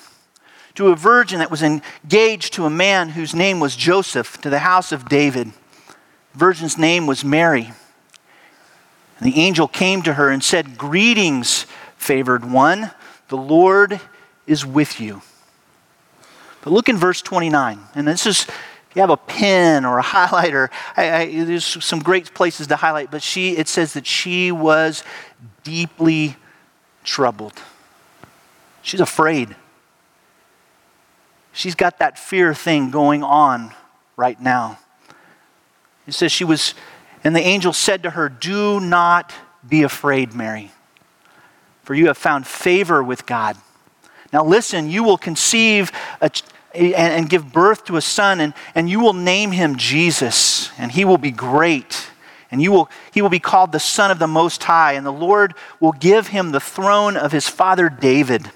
to 0.75 0.88
a 0.88 0.97
virgin 0.97 1.38
that 1.38 1.50
was 1.50 1.62
engaged 1.62 2.55
to 2.55 2.67
a 2.67 2.71
man 2.71 3.11
whose 3.11 3.35
name 3.35 3.61
was 3.61 3.76
Joseph, 3.76 4.41
to 4.41 4.50
the 4.50 4.61
house 4.61 4.93
of 4.93 5.09
David. 5.09 5.52
The 6.33 6.38
virgin's 6.38 6.76
name 6.76 7.07
was 7.07 7.25
Mary. 7.25 7.73
And 9.19 9.33
the 9.33 9.38
angel 9.38 9.69
came 9.69 10.02
to 10.02 10.14
her 10.14 10.31
and 10.31 10.43
said, 10.43 10.76
Greetings, 10.76 11.67
favored 11.97 12.50
one, 12.50 12.91
the 13.29 13.37
Lord 13.37 14.00
is 14.47 14.67
with 14.67 15.00
you. 15.00 15.23
But 16.62 16.73
look 16.73 16.88
in 16.88 16.97
verse 16.97 17.23
29, 17.23 17.79
and 17.95 18.07
this 18.09 18.26
is 18.26 18.47
you 18.94 19.00
have 19.00 19.11
a 19.11 19.16
pen 19.16 19.84
or 19.84 19.99
a 19.99 20.02
highlighter, 20.02 20.68
I, 20.96 21.12
I, 21.12 21.44
there's 21.44 21.84
some 21.84 22.00
great 22.00 22.34
places 22.34 22.66
to 22.68 22.76
highlight, 22.76 23.11
but 23.11 23.22
she, 23.22 23.56
it 23.56 23.68
says 23.68 23.94
that 23.94 24.06
she 24.06 24.52
was 24.52 25.04
deeply 25.64 26.37
troubled. 27.04 27.54
She's 28.82 29.00
afraid. 29.00 29.54
She's 31.52 31.75
got 31.75 31.99
that 31.99 32.18
fear 32.18 32.54
thing 32.54 32.90
going 32.90 33.22
on 33.22 33.72
right 34.16 34.40
now. 34.40 34.78
It 36.06 36.14
says 36.14 36.32
she 36.32 36.44
was, 36.44 36.75
and 37.22 37.37
the 37.37 37.40
angel 37.40 37.72
said 37.72 38.02
to 38.02 38.11
her, 38.11 38.28
Do 38.28 38.80
not 38.80 39.32
be 39.66 39.82
afraid, 39.82 40.34
Mary, 40.34 40.72
for 41.84 41.94
you 41.94 42.08
have 42.08 42.18
found 42.18 42.46
favor 42.46 43.02
with 43.02 43.26
God. 43.26 43.56
Now 44.32 44.44
listen, 44.44 44.90
you 44.90 45.04
will 45.04 45.18
conceive 45.18 45.92
a, 46.20 46.30
and, 46.75 46.95
and 46.95 47.31
give 47.31 47.52
birth 47.52 47.85
to 47.87 47.97
a 47.97 48.00
son, 48.00 48.41
and, 48.41 48.55
and 48.75 48.88
you 48.88 49.00
will 49.00 49.12
name 49.12 49.52
him 49.52 49.76
Jesus, 49.76 50.71
and 50.79 50.93
he 50.93 51.05
will 51.05 51.19
be 51.19 51.31
great. 51.31 52.09
And 52.50 52.61
you 52.61 52.71
will, 52.71 52.91
he 53.12 53.23
will 53.23 53.31
be 53.31 53.38
called 53.38 53.73
the 53.73 53.81
Son 53.81 54.11
of 54.11 54.19
the 54.19 54.26
Most 54.26 54.62
High, 54.64 54.93
and 54.93 55.07
the 55.07 55.12
Lord 55.12 55.55
will 55.81 55.93
give 55.93 56.29
him 56.29 56.50
the 56.50 56.61
throne 56.61 57.17
of 57.17 57.33
his 57.33 57.49
father 57.49 57.88
David. 57.88 58.50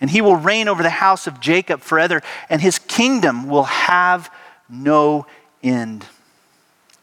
And 0.00 0.10
he 0.10 0.22
will 0.22 0.36
reign 0.36 0.66
over 0.66 0.82
the 0.82 0.90
house 0.90 1.26
of 1.26 1.38
Jacob 1.38 1.82
forever, 1.82 2.22
and 2.48 2.60
his 2.60 2.78
kingdom 2.78 3.48
will 3.48 3.64
have 3.64 4.32
no 4.68 5.26
end. 5.62 6.06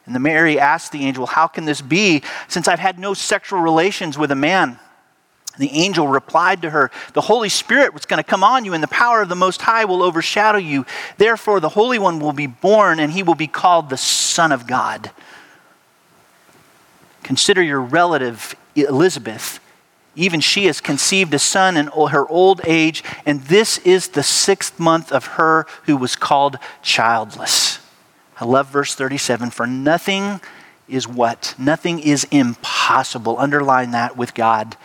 And 0.05 0.15
the 0.15 0.19
Mary 0.19 0.59
asked 0.59 0.91
the 0.91 1.05
angel, 1.05 1.27
How 1.27 1.45
can 1.45 1.65
this 1.65 1.81
be, 1.81 2.23
since 2.47 2.67
I've 2.67 2.79
had 2.79 2.97
no 2.97 3.13
sexual 3.13 3.61
relations 3.61 4.17
with 4.17 4.31
a 4.31 4.35
man? 4.35 4.79
The 5.59 5.71
angel 5.73 6.07
replied 6.07 6.61
to 6.61 6.69
her, 6.69 6.89
The 7.13 7.21
Holy 7.21 7.49
Spirit 7.49 7.93
was 7.93 8.05
going 8.05 8.17
to 8.17 8.27
come 8.27 8.45
on 8.45 8.63
you, 8.63 8.73
and 8.73 8.81
the 8.81 8.87
power 8.87 9.21
of 9.21 9.27
the 9.27 9.35
Most 9.35 9.61
High 9.61 9.83
will 9.83 10.01
overshadow 10.01 10.57
you. 10.57 10.85
Therefore, 11.17 11.59
the 11.59 11.69
Holy 11.69 11.99
One 11.99 12.19
will 12.19 12.33
be 12.33 12.47
born, 12.47 12.99
and 12.99 13.11
he 13.11 13.23
will 13.23 13.35
be 13.35 13.45
called 13.45 13.89
the 13.89 13.97
Son 13.97 14.53
of 14.53 14.65
God. 14.65 15.11
Consider 17.23 17.61
your 17.61 17.81
relative, 17.81 18.55
Elizabeth. 18.73 19.59
Even 20.15 20.39
she 20.39 20.65
has 20.65 20.81
conceived 20.81 21.33
a 21.33 21.39
son 21.39 21.77
in 21.77 21.87
her 21.87 22.27
old 22.27 22.61
age, 22.65 23.03
and 23.25 23.41
this 23.43 23.77
is 23.79 24.07
the 24.07 24.23
sixth 24.23 24.79
month 24.79 25.11
of 25.11 25.25
her 25.27 25.67
who 25.83 25.95
was 25.95 26.15
called 26.15 26.57
childless. 26.81 27.79
I 28.39 28.45
love 28.45 28.67
verse 28.67 28.95
37 28.95 29.51
for 29.51 29.67
nothing 29.67 30.39
is 30.87 31.07
what? 31.07 31.53
Nothing 31.57 31.99
is 31.99 32.25
impossible. 32.31 33.37
Underline 33.37 33.91
that 33.91 34.17
with 34.17 34.33
God. 34.33 34.75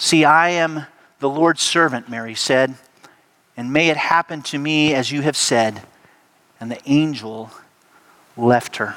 See, 0.00 0.24
I 0.24 0.50
am 0.50 0.86
the 1.18 1.28
Lord's 1.28 1.60
servant, 1.60 2.08
Mary 2.08 2.36
said, 2.36 2.76
and 3.56 3.72
may 3.72 3.88
it 3.88 3.96
happen 3.96 4.42
to 4.42 4.56
me 4.56 4.94
as 4.94 5.10
you 5.10 5.22
have 5.22 5.36
said. 5.36 5.82
And 6.60 6.70
the 6.70 6.80
angel 6.86 7.50
left 8.36 8.76
her. 8.76 8.94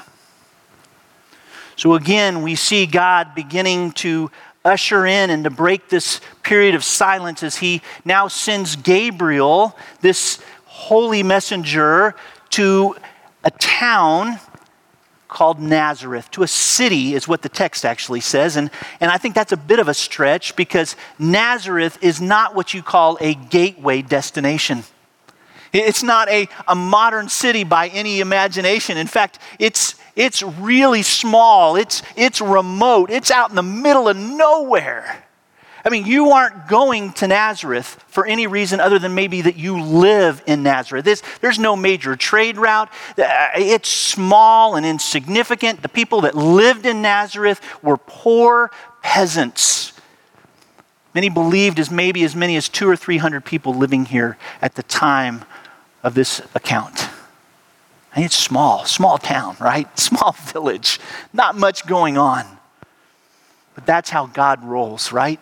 So 1.74 1.94
again, 1.94 2.42
we 2.42 2.54
see 2.54 2.86
God 2.86 3.34
beginning 3.34 3.92
to 3.92 4.30
usher 4.64 5.04
in 5.04 5.30
and 5.30 5.42
to 5.42 5.50
break 5.50 5.88
this 5.88 6.20
period 6.44 6.76
of 6.76 6.84
silence 6.84 7.42
as 7.42 7.56
he 7.56 7.82
now 8.04 8.28
sends 8.28 8.76
Gabriel, 8.76 9.76
this 10.02 10.40
holy 10.66 11.24
messenger, 11.24 12.14
to 12.50 12.94
a 13.42 13.50
town 13.50 14.38
called 15.32 15.58
Nazareth, 15.58 16.30
to 16.32 16.42
a 16.42 16.46
city, 16.46 17.14
is 17.14 17.26
what 17.26 17.40
the 17.40 17.48
text 17.48 17.84
actually 17.84 18.20
says. 18.20 18.56
And, 18.56 18.70
and 19.00 19.10
I 19.10 19.16
think 19.16 19.34
that's 19.34 19.52
a 19.52 19.56
bit 19.56 19.78
of 19.78 19.88
a 19.88 19.94
stretch 19.94 20.54
because 20.56 20.94
Nazareth 21.18 21.98
is 22.02 22.20
not 22.20 22.54
what 22.54 22.74
you 22.74 22.82
call 22.82 23.16
a 23.20 23.34
gateway 23.34 24.02
destination. 24.02 24.84
It's 25.72 26.02
not 26.02 26.28
a, 26.28 26.48
a 26.68 26.74
modern 26.74 27.30
city 27.30 27.64
by 27.64 27.88
any 27.88 28.20
imagination. 28.20 28.98
In 28.98 29.06
fact, 29.06 29.38
it's, 29.58 29.94
it's 30.16 30.42
really 30.42 31.02
small, 31.02 31.76
it's, 31.76 32.02
it's 32.14 32.42
remote, 32.42 33.10
it's 33.10 33.30
out 33.30 33.48
in 33.48 33.56
the 33.56 33.62
middle 33.62 34.08
of 34.08 34.16
nowhere. 34.16 35.24
I 35.84 35.90
mean, 35.90 36.06
you 36.06 36.30
aren't 36.30 36.68
going 36.68 37.12
to 37.14 37.26
Nazareth 37.26 38.02
for 38.06 38.24
any 38.24 38.46
reason 38.46 38.78
other 38.78 38.98
than 38.98 39.14
maybe 39.14 39.42
that 39.42 39.56
you 39.56 39.82
live 39.82 40.42
in 40.46 40.62
Nazareth. 40.62 41.04
There's, 41.04 41.22
there's 41.40 41.58
no 41.58 41.74
major 41.74 42.14
trade 42.14 42.56
route. 42.56 42.88
Uh, 43.18 43.48
it's 43.56 43.88
small 43.88 44.76
and 44.76 44.86
insignificant. 44.86 45.82
The 45.82 45.88
people 45.88 46.20
that 46.20 46.36
lived 46.36 46.86
in 46.86 47.02
Nazareth 47.02 47.60
were 47.82 47.96
poor 47.96 48.70
peasants. 49.02 49.92
Many 51.14 51.28
believed 51.28 51.80
as 51.80 51.90
maybe 51.90 52.22
as 52.22 52.36
many 52.36 52.56
as 52.56 52.68
two 52.68 52.88
or 52.88 52.96
three 52.96 53.18
hundred 53.18 53.44
people 53.44 53.74
living 53.74 54.06
here 54.06 54.38
at 54.62 54.76
the 54.76 54.82
time 54.84 55.44
of 56.02 56.14
this 56.14 56.40
account. 56.54 57.08
And 58.14 58.24
it's 58.24 58.36
small, 58.36 58.84
small 58.84 59.18
town, 59.18 59.56
right? 59.60 59.98
Small 59.98 60.32
village, 60.32 61.00
not 61.32 61.56
much 61.56 61.86
going 61.86 62.18
on. 62.18 62.46
But 63.74 63.86
that's 63.86 64.10
how 64.10 64.26
God 64.26 64.62
rolls, 64.62 65.12
right? 65.12 65.40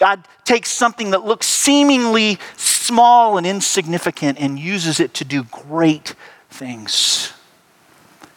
God 0.00 0.26
takes 0.44 0.70
something 0.70 1.10
that 1.10 1.24
looks 1.24 1.46
seemingly 1.46 2.38
small 2.56 3.36
and 3.36 3.46
insignificant 3.46 4.40
and 4.40 4.58
uses 4.58 4.98
it 4.98 5.12
to 5.14 5.24
do 5.24 5.44
great 5.44 6.14
things. 6.48 7.34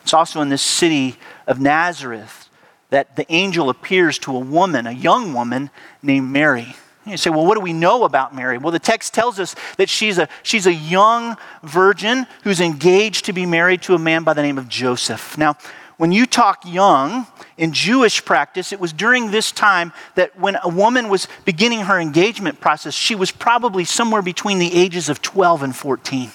It's 0.04 0.14
also 0.14 0.42
in 0.42 0.50
this 0.50 0.62
city 0.62 1.16
of 1.48 1.62
Nazareth 1.62 2.50
that 2.90 3.16
the 3.16 3.26
angel 3.34 3.70
appears 3.70 4.20
to 4.20 4.36
a 4.36 4.40
woman, 4.40 4.86
a 4.86 4.92
young 4.92 5.34
woman 5.34 5.70
named 6.04 6.30
Mary. 6.30 6.76
You 7.06 7.18
say, 7.18 7.30
well, 7.30 7.46
what 7.46 7.56
do 7.56 7.62
we 7.62 7.74
know 7.74 8.04
about 8.04 8.36
Mary? 8.36 8.58
Well, 8.58 8.72
the 8.72 8.80
text 8.80 9.14
tells 9.14 9.40
us 9.40 9.56
that 9.78 9.90
she's 9.90 10.18
a, 10.18 10.28
she's 10.44 10.68
a 10.68 10.74
young 10.74 11.38
virgin 11.64 12.28
who's 12.44 12.60
engaged 12.60 13.26
to 13.26 13.34
be 13.34 13.46
married 13.46 13.82
to 13.84 13.96
a 13.96 14.00
man 14.00 14.24
by 14.24 14.34
the 14.34 14.42
name 14.42 14.58
of 14.58 14.68
Joseph. 14.70 15.38
Now, 15.38 15.58
when 15.98 16.12
you 16.12 16.26
talk 16.26 16.64
young, 16.66 17.28
in 17.58 17.72
Jewish 17.72 18.24
practice, 18.26 18.72
it 18.72 18.80
was 18.80 18.94
during 18.94 19.32
this 19.32 19.52
time 19.52 19.94
that 20.16 20.38
when 20.40 20.58
a 20.64 20.70
woman 20.70 21.10
was 21.10 21.28
beginning 21.46 21.82
her 21.82 22.00
engagement 22.00 22.60
process, 22.60 22.94
she 22.94 23.16
was 23.16 23.32
probably 23.32 23.86
somewhere 23.86 24.22
between 24.22 24.60
the 24.60 24.74
ages 24.74 25.10
of 25.10 25.22
12 25.22 25.64
and 25.64 25.76
14. 25.76 26.32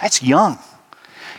That's 0.00 0.22
young. 0.22 0.58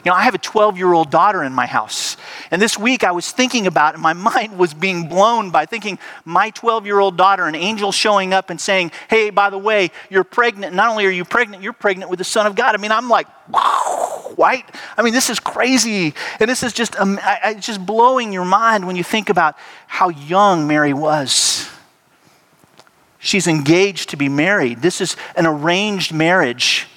You 0.04 0.12
know, 0.12 0.16
I 0.16 0.24
have 0.24 0.36
a 0.36 0.40
12 0.40 0.78
year 0.78 0.94
old 0.94 1.10
daughter 1.10 1.44
in 1.44 1.54
my 1.54 1.66
house. 1.66 2.18
And 2.52 2.62
this 2.62 2.78
week 2.78 3.04
I 3.04 3.12
was 3.12 3.32
thinking 3.32 3.68
about 3.68 3.94
and 3.94 4.04
my 4.04 4.14
mind 4.38 4.58
was 4.58 4.74
being 4.74 5.08
blown 5.08 5.52
by 5.52 5.66
thinking 5.66 6.00
my 6.26 6.50
12 6.52 6.86
year 6.86 7.00
old 7.00 7.18
daughter, 7.18 7.46
an 7.46 7.56
angel 7.56 7.92
showing 7.92 8.34
up 8.34 8.50
and 8.50 8.60
saying, 8.60 8.92
Hey, 9.10 9.30
by 9.30 9.50
the 9.50 9.58
way, 9.58 9.92
you're 10.10 10.24
pregnant. 10.24 10.76
Not 10.76 10.90
only 10.90 11.06
are 11.06 11.12
you 11.12 11.26
pregnant, 11.26 11.64
you're 11.64 11.74
pregnant 11.74 12.10
with 12.10 12.20
the 12.20 12.26
Son 12.26 12.46
of 12.46 12.56
God. 12.56 12.76
I 12.76 12.78
mean, 12.78 12.92
I'm 12.92 13.10
like, 13.10 13.28
wow, 13.50 14.34
right? 14.38 14.66
I 14.98 15.02
mean, 15.02 15.14
this 15.14 15.30
is 15.30 15.40
crazy. 15.40 16.14
And 16.40 16.50
this 16.50 16.64
is 16.64 16.74
just, 16.74 16.96
um, 17.00 17.20
I, 17.22 17.56
just 17.56 17.86
blowing 17.86 18.34
your 18.34 18.46
mind 18.46 18.86
when 18.86 18.96
you 18.96 19.04
think 19.04 19.30
about 19.30 19.58
how 19.88 20.10
young 20.10 20.68
Mary 20.68 20.94
was. 20.94 21.70
She's 23.20 23.48
engaged 23.48 24.10
to 24.12 24.18
be 24.18 24.30
married. 24.30 24.82
This 24.82 25.02
is 25.02 25.18
an 25.36 25.46
arranged 25.46 26.14
marriage. 26.14 26.88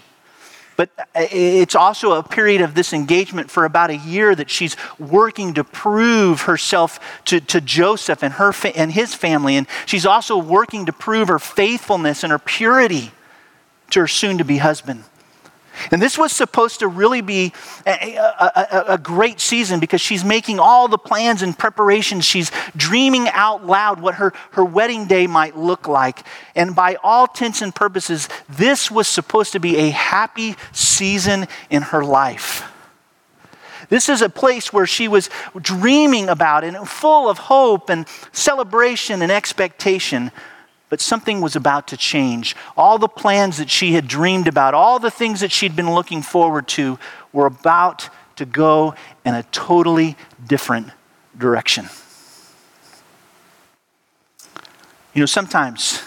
But 0.80 0.88
it's 1.14 1.74
also 1.74 2.12
a 2.12 2.22
period 2.22 2.62
of 2.62 2.74
this 2.74 2.94
engagement 2.94 3.50
for 3.50 3.66
about 3.66 3.90
a 3.90 3.96
year 3.98 4.34
that 4.34 4.48
she's 4.48 4.78
working 4.98 5.52
to 5.52 5.62
prove 5.62 6.40
herself 6.40 7.20
to, 7.26 7.38
to 7.38 7.60
Joseph 7.60 8.22
and, 8.22 8.32
her 8.32 8.50
fa- 8.50 8.74
and 8.74 8.90
his 8.90 9.14
family. 9.14 9.56
And 9.56 9.66
she's 9.84 10.06
also 10.06 10.38
working 10.38 10.86
to 10.86 10.92
prove 10.94 11.28
her 11.28 11.38
faithfulness 11.38 12.24
and 12.24 12.30
her 12.30 12.38
purity 12.38 13.10
to 13.90 14.00
her 14.00 14.08
soon 14.08 14.38
to 14.38 14.44
be 14.44 14.56
husband. 14.56 15.04
And 15.90 16.00
this 16.00 16.18
was 16.18 16.32
supposed 16.32 16.80
to 16.80 16.88
really 16.88 17.20
be 17.20 17.52
a, 17.86 18.16
a, 18.16 18.84
a, 18.88 18.98
great 18.98 19.40
season 19.40 19.80
because 19.80 20.00
she's 20.00 20.24
making 20.24 20.58
all 20.58 20.88
the 20.88 20.98
plans 20.98 21.42
and 21.42 21.56
preparations. 21.56 22.24
She's 22.24 22.50
dreaming 22.76 23.28
out 23.28 23.66
loud 23.66 24.00
what 24.00 24.16
her, 24.16 24.32
her 24.52 24.64
wedding 24.64 25.06
day 25.06 25.26
might 25.26 25.56
look 25.56 25.88
like. 25.88 26.24
And 26.54 26.74
by 26.74 26.96
all 27.02 27.24
intents 27.26 27.62
and 27.62 27.74
purposes, 27.74 28.28
this 28.48 28.90
was 28.90 29.08
supposed 29.08 29.52
to 29.52 29.60
be 29.60 29.76
a 29.76 29.90
happy 29.90 30.56
season 30.72 31.46
in 31.70 31.82
her 31.82 32.04
life. 32.04 32.70
This 33.88 34.08
is 34.08 34.22
a 34.22 34.28
place 34.28 34.72
where 34.72 34.86
she 34.86 35.08
was 35.08 35.28
dreaming 35.60 36.28
about 36.28 36.64
and 36.64 36.88
full 36.88 37.28
of 37.28 37.38
hope 37.38 37.90
and 37.90 38.06
celebration 38.32 39.20
and 39.20 39.32
expectation. 39.32 40.30
But 40.90 41.00
something 41.00 41.40
was 41.40 41.56
about 41.56 41.86
to 41.88 41.96
change. 41.96 42.54
All 42.76 42.98
the 42.98 43.08
plans 43.08 43.56
that 43.56 43.70
she 43.70 43.92
had 43.92 44.06
dreamed 44.06 44.46
about, 44.46 44.74
all 44.74 44.98
the 44.98 45.10
things 45.10 45.40
that 45.40 45.52
she'd 45.52 45.74
been 45.74 45.94
looking 45.94 46.20
forward 46.20 46.68
to, 46.68 46.98
were 47.32 47.46
about 47.46 48.10
to 48.36 48.44
go 48.44 48.94
in 49.24 49.34
a 49.34 49.44
totally 49.44 50.16
different 50.46 50.88
direction. 51.38 51.88
You 55.14 55.20
know, 55.20 55.26
sometimes 55.26 56.02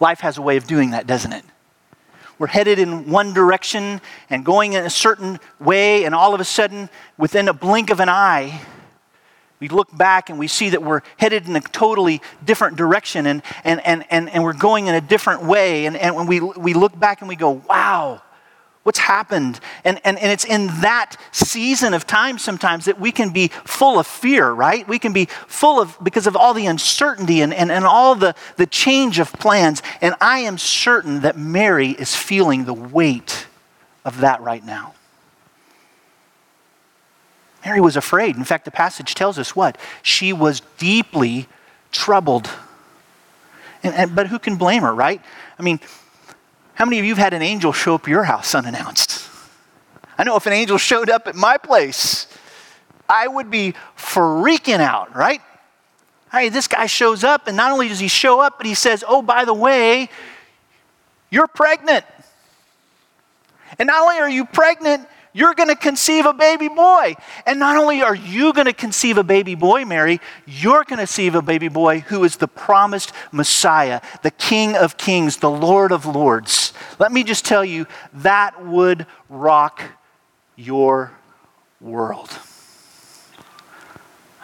life 0.00 0.20
has 0.20 0.38
a 0.38 0.42
way 0.42 0.56
of 0.56 0.66
doing 0.66 0.90
that, 0.90 1.06
doesn't 1.06 1.32
it? 1.32 1.44
We're 2.38 2.48
headed 2.48 2.78
in 2.78 3.10
one 3.10 3.32
direction 3.32 4.00
and 4.28 4.44
going 4.44 4.72
in 4.72 4.84
a 4.84 4.90
certain 4.90 5.38
way, 5.60 6.04
and 6.04 6.14
all 6.14 6.34
of 6.34 6.40
a 6.40 6.44
sudden, 6.44 6.88
within 7.16 7.48
a 7.48 7.52
blink 7.52 7.90
of 7.90 8.00
an 8.00 8.08
eye, 8.08 8.60
we 9.64 9.68
look 9.68 9.96
back 9.96 10.28
and 10.28 10.38
we 10.38 10.46
see 10.46 10.68
that 10.68 10.82
we're 10.82 11.00
headed 11.16 11.48
in 11.48 11.56
a 11.56 11.60
totally 11.62 12.20
different 12.44 12.76
direction 12.76 13.24
and, 13.24 13.42
and, 13.64 13.80
and, 13.86 14.04
and, 14.10 14.28
and 14.28 14.44
we're 14.44 14.52
going 14.52 14.88
in 14.88 14.94
a 14.94 15.00
different 15.00 15.42
way. 15.42 15.86
And, 15.86 15.96
and 15.96 16.14
when 16.14 16.26
we, 16.26 16.38
we 16.38 16.74
look 16.74 17.00
back 17.00 17.22
and 17.22 17.30
we 17.30 17.34
go, 17.34 17.62
wow, 17.66 18.20
what's 18.82 18.98
happened? 18.98 19.60
And, 19.82 20.02
and, 20.04 20.18
and 20.18 20.30
it's 20.30 20.44
in 20.44 20.66
that 20.82 21.16
season 21.32 21.94
of 21.94 22.06
time 22.06 22.36
sometimes 22.36 22.84
that 22.84 23.00
we 23.00 23.10
can 23.10 23.30
be 23.30 23.48
full 23.64 23.98
of 23.98 24.06
fear, 24.06 24.52
right? 24.52 24.86
We 24.86 24.98
can 24.98 25.14
be 25.14 25.28
full 25.46 25.80
of, 25.80 25.96
because 26.02 26.26
of 26.26 26.36
all 26.36 26.52
the 26.52 26.66
uncertainty 26.66 27.40
and, 27.40 27.54
and, 27.54 27.72
and 27.72 27.86
all 27.86 28.14
the, 28.14 28.34
the 28.56 28.66
change 28.66 29.18
of 29.18 29.32
plans. 29.32 29.80
And 30.02 30.14
I 30.20 30.40
am 30.40 30.58
certain 30.58 31.22
that 31.22 31.38
Mary 31.38 31.92
is 31.92 32.14
feeling 32.14 32.66
the 32.66 32.74
weight 32.74 33.46
of 34.04 34.20
that 34.20 34.42
right 34.42 34.62
now. 34.62 34.92
Mary 37.64 37.80
was 37.80 37.96
afraid. 37.96 38.36
In 38.36 38.44
fact, 38.44 38.64
the 38.64 38.70
passage 38.70 39.14
tells 39.14 39.38
us 39.38 39.56
what? 39.56 39.78
She 40.02 40.32
was 40.32 40.60
deeply 40.78 41.48
troubled. 41.92 42.50
And, 43.82 43.94
and, 43.94 44.14
but 44.14 44.26
who 44.28 44.38
can 44.38 44.56
blame 44.56 44.82
her, 44.82 44.94
right? 44.94 45.20
I 45.58 45.62
mean, 45.62 45.80
how 46.74 46.84
many 46.84 46.98
of 46.98 47.04
you 47.04 47.12
have 47.12 47.22
had 47.22 47.34
an 47.34 47.42
angel 47.42 47.72
show 47.72 47.94
up 47.94 48.06
your 48.06 48.24
house 48.24 48.54
unannounced? 48.54 49.28
I 50.18 50.24
know 50.24 50.36
if 50.36 50.46
an 50.46 50.52
angel 50.52 50.78
showed 50.78 51.08
up 51.08 51.26
at 51.26 51.34
my 51.34 51.56
place, 51.56 52.26
I 53.08 53.26
would 53.26 53.50
be 53.50 53.74
freaking 53.96 54.80
out, 54.80 55.14
right? 55.14 55.40
Hey, 56.30 56.48
this 56.48 56.66
guy 56.66 56.86
shows 56.86 57.24
up, 57.24 57.46
and 57.46 57.56
not 57.56 57.72
only 57.72 57.88
does 57.88 58.00
he 58.00 58.08
show 58.08 58.40
up, 58.40 58.58
but 58.58 58.66
he 58.66 58.74
says, 58.74 59.04
Oh, 59.06 59.22
by 59.22 59.44
the 59.44 59.54
way, 59.54 60.08
you're 61.30 61.46
pregnant. 61.46 62.04
And 63.78 63.86
not 63.86 64.02
only 64.02 64.18
are 64.18 64.28
you 64.28 64.44
pregnant, 64.44 65.08
you're 65.34 65.52
going 65.52 65.68
to 65.68 65.76
conceive 65.76 66.24
a 66.24 66.32
baby 66.32 66.68
boy. 66.68 67.16
And 67.44 67.58
not 67.58 67.76
only 67.76 68.00
are 68.02 68.14
you 68.14 68.54
going 68.54 68.66
to 68.66 68.72
conceive 68.72 69.18
a 69.18 69.24
baby 69.24 69.54
boy, 69.54 69.84
Mary, 69.84 70.20
you're 70.46 70.84
going 70.84 70.98
to 70.98 71.06
conceive 71.06 71.34
a 71.34 71.42
baby 71.42 71.68
boy 71.68 72.00
who 72.00 72.24
is 72.24 72.36
the 72.36 72.48
promised 72.48 73.12
Messiah, 73.32 74.00
the 74.22 74.30
King 74.30 74.76
of 74.76 74.96
Kings, 74.96 75.38
the 75.38 75.50
Lord 75.50 75.92
of 75.92 76.06
Lords. 76.06 76.72
Let 76.98 77.12
me 77.12 77.24
just 77.24 77.44
tell 77.44 77.64
you, 77.64 77.86
that 78.14 78.64
would 78.64 79.06
rock 79.28 79.82
your 80.56 81.12
world. 81.80 82.30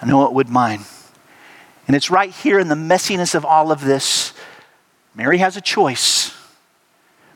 I 0.02 0.06
know 0.06 0.26
it 0.26 0.32
would 0.32 0.48
mine. 0.48 0.80
And 1.86 1.96
it's 1.96 2.10
right 2.10 2.30
here 2.30 2.58
in 2.58 2.68
the 2.68 2.74
messiness 2.74 3.34
of 3.34 3.44
all 3.44 3.70
of 3.70 3.84
this. 3.84 4.32
Mary 5.14 5.38
has 5.38 5.56
a 5.56 5.60
choice. 5.60 6.19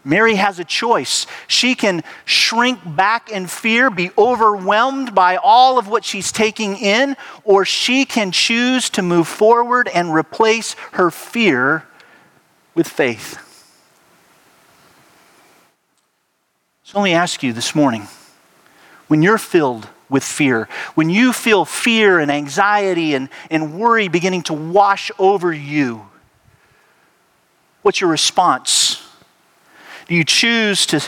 Mary 0.04 0.34
has 0.34 0.58
a 0.58 0.64
choice. 0.64 1.26
She 1.46 1.74
can 1.74 2.04
shrink 2.26 2.80
back 2.84 3.30
in 3.30 3.46
fear, 3.46 3.88
be 3.88 4.10
overwhelmed 4.18 5.14
by 5.14 5.36
all 5.36 5.78
of 5.78 5.88
what 5.88 6.04
she's 6.04 6.30
taking 6.30 6.76
in, 6.76 7.16
or 7.42 7.64
she 7.64 8.04
can 8.04 8.30
choose 8.30 8.90
to 8.90 9.02
move 9.02 9.26
forward 9.26 9.88
and 9.88 10.12
replace 10.12 10.74
her 10.92 11.10
fear 11.10 11.84
with 12.74 12.86
faith. 12.86 13.40
So 16.82 16.98
let 16.98 17.04
me 17.04 17.14
ask 17.14 17.42
you 17.42 17.54
this 17.54 17.74
morning 17.74 18.06
when 19.08 19.22
you're 19.22 19.38
filled 19.38 19.88
with 20.10 20.22
fear, 20.22 20.68
when 20.94 21.08
you 21.08 21.32
feel 21.32 21.64
fear 21.64 22.18
and 22.18 22.30
anxiety 22.30 23.14
and, 23.14 23.30
and 23.50 23.78
worry 23.78 24.08
beginning 24.08 24.42
to 24.42 24.52
wash 24.52 25.10
over 25.18 25.50
you, 25.50 26.06
what's 27.80 28.02
your 28.02 28.10
response? 28.10 28.83
Do 30.06 30.14
you 30.14 30.24
choose 30.24 30.86
to, 30.86 31.00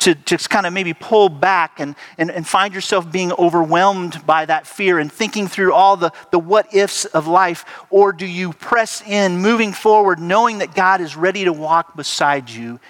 to, 0.00 0.14
to 0.14 0.36
kind 0.36 0.66
of 0.66 0.72
maybe 0.72 0.94
pull 0.94 1.28
back 1.28 1.80
and, 1.80 1.94
and, 2.18 2.30
and 2.30 2.46
find 2.46 2.74
yourself 2.74 3.10
being 3.10 3.32
overwhelmed 3.32 4.24
by 4.26 4.44
that 4.44 4.66
fear 4.66 4.98
and 4.98 5.10
thinking 5.10 5.48
through 5.48 5.72
all 5.72 5.96
the, 5.96 6.12
the 6.30 6.38
what 6.38 6.74
ifs 6.74 7.04
of 7.06 7.26
life? 7.26 7.64
Or 7.88 8.12
do 8.12 8.26
you 8.26 8.52
press 8.52 9.02
in, 9.02 9.38
moving 9.38 9.72
forward, 9.72 10.18
knowing 10.18 10.58
that 10.58 10.74
God 10.74 11.00
is 11.00 11.16
ready 11.16 11.44
to 11.44 11.52
walk 11.52 11.96
beside 11.96 12.50
you 12.50 12.80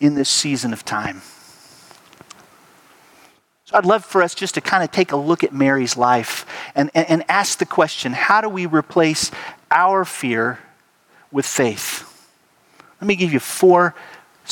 in 0.00 0.14
this 0.14 0.28
season 0.28 0.72
of 0.72 0.84
time? 0.84 1.22
So 3.66 3.78
I'd 3.78 3.86
love 3.86 4.04
for 4.04 4.22
us 4.22 4.34
just 4.34 4.54
to 4.54 4.60
kind 4.60 4.82
of 4.82 4.90
take 4.90 5.12
a 5.12 5.16
look 5.16 5.44
at 5.44 5.52
Mary's 5.52 5.96
life 5.96 6.46
and, 6.74 6.90
and, 6.94 7.08
and 7.08 7.24
ask 7.28 7.58
the 7.58 7.66
question 7.66 8.12
how 8.12 8.40
do 8.40 8.48
we 8.48 8.66
replace 8.66 9.30
our 9.70 10.04
fear 10.04 10.58
with 11.30 11.46
faith? 11.46 12.08
Let 13.00 13.08
me 13.08 13.16
give 13.16 13.32
you 13.32 13.40
four 13.40 13.94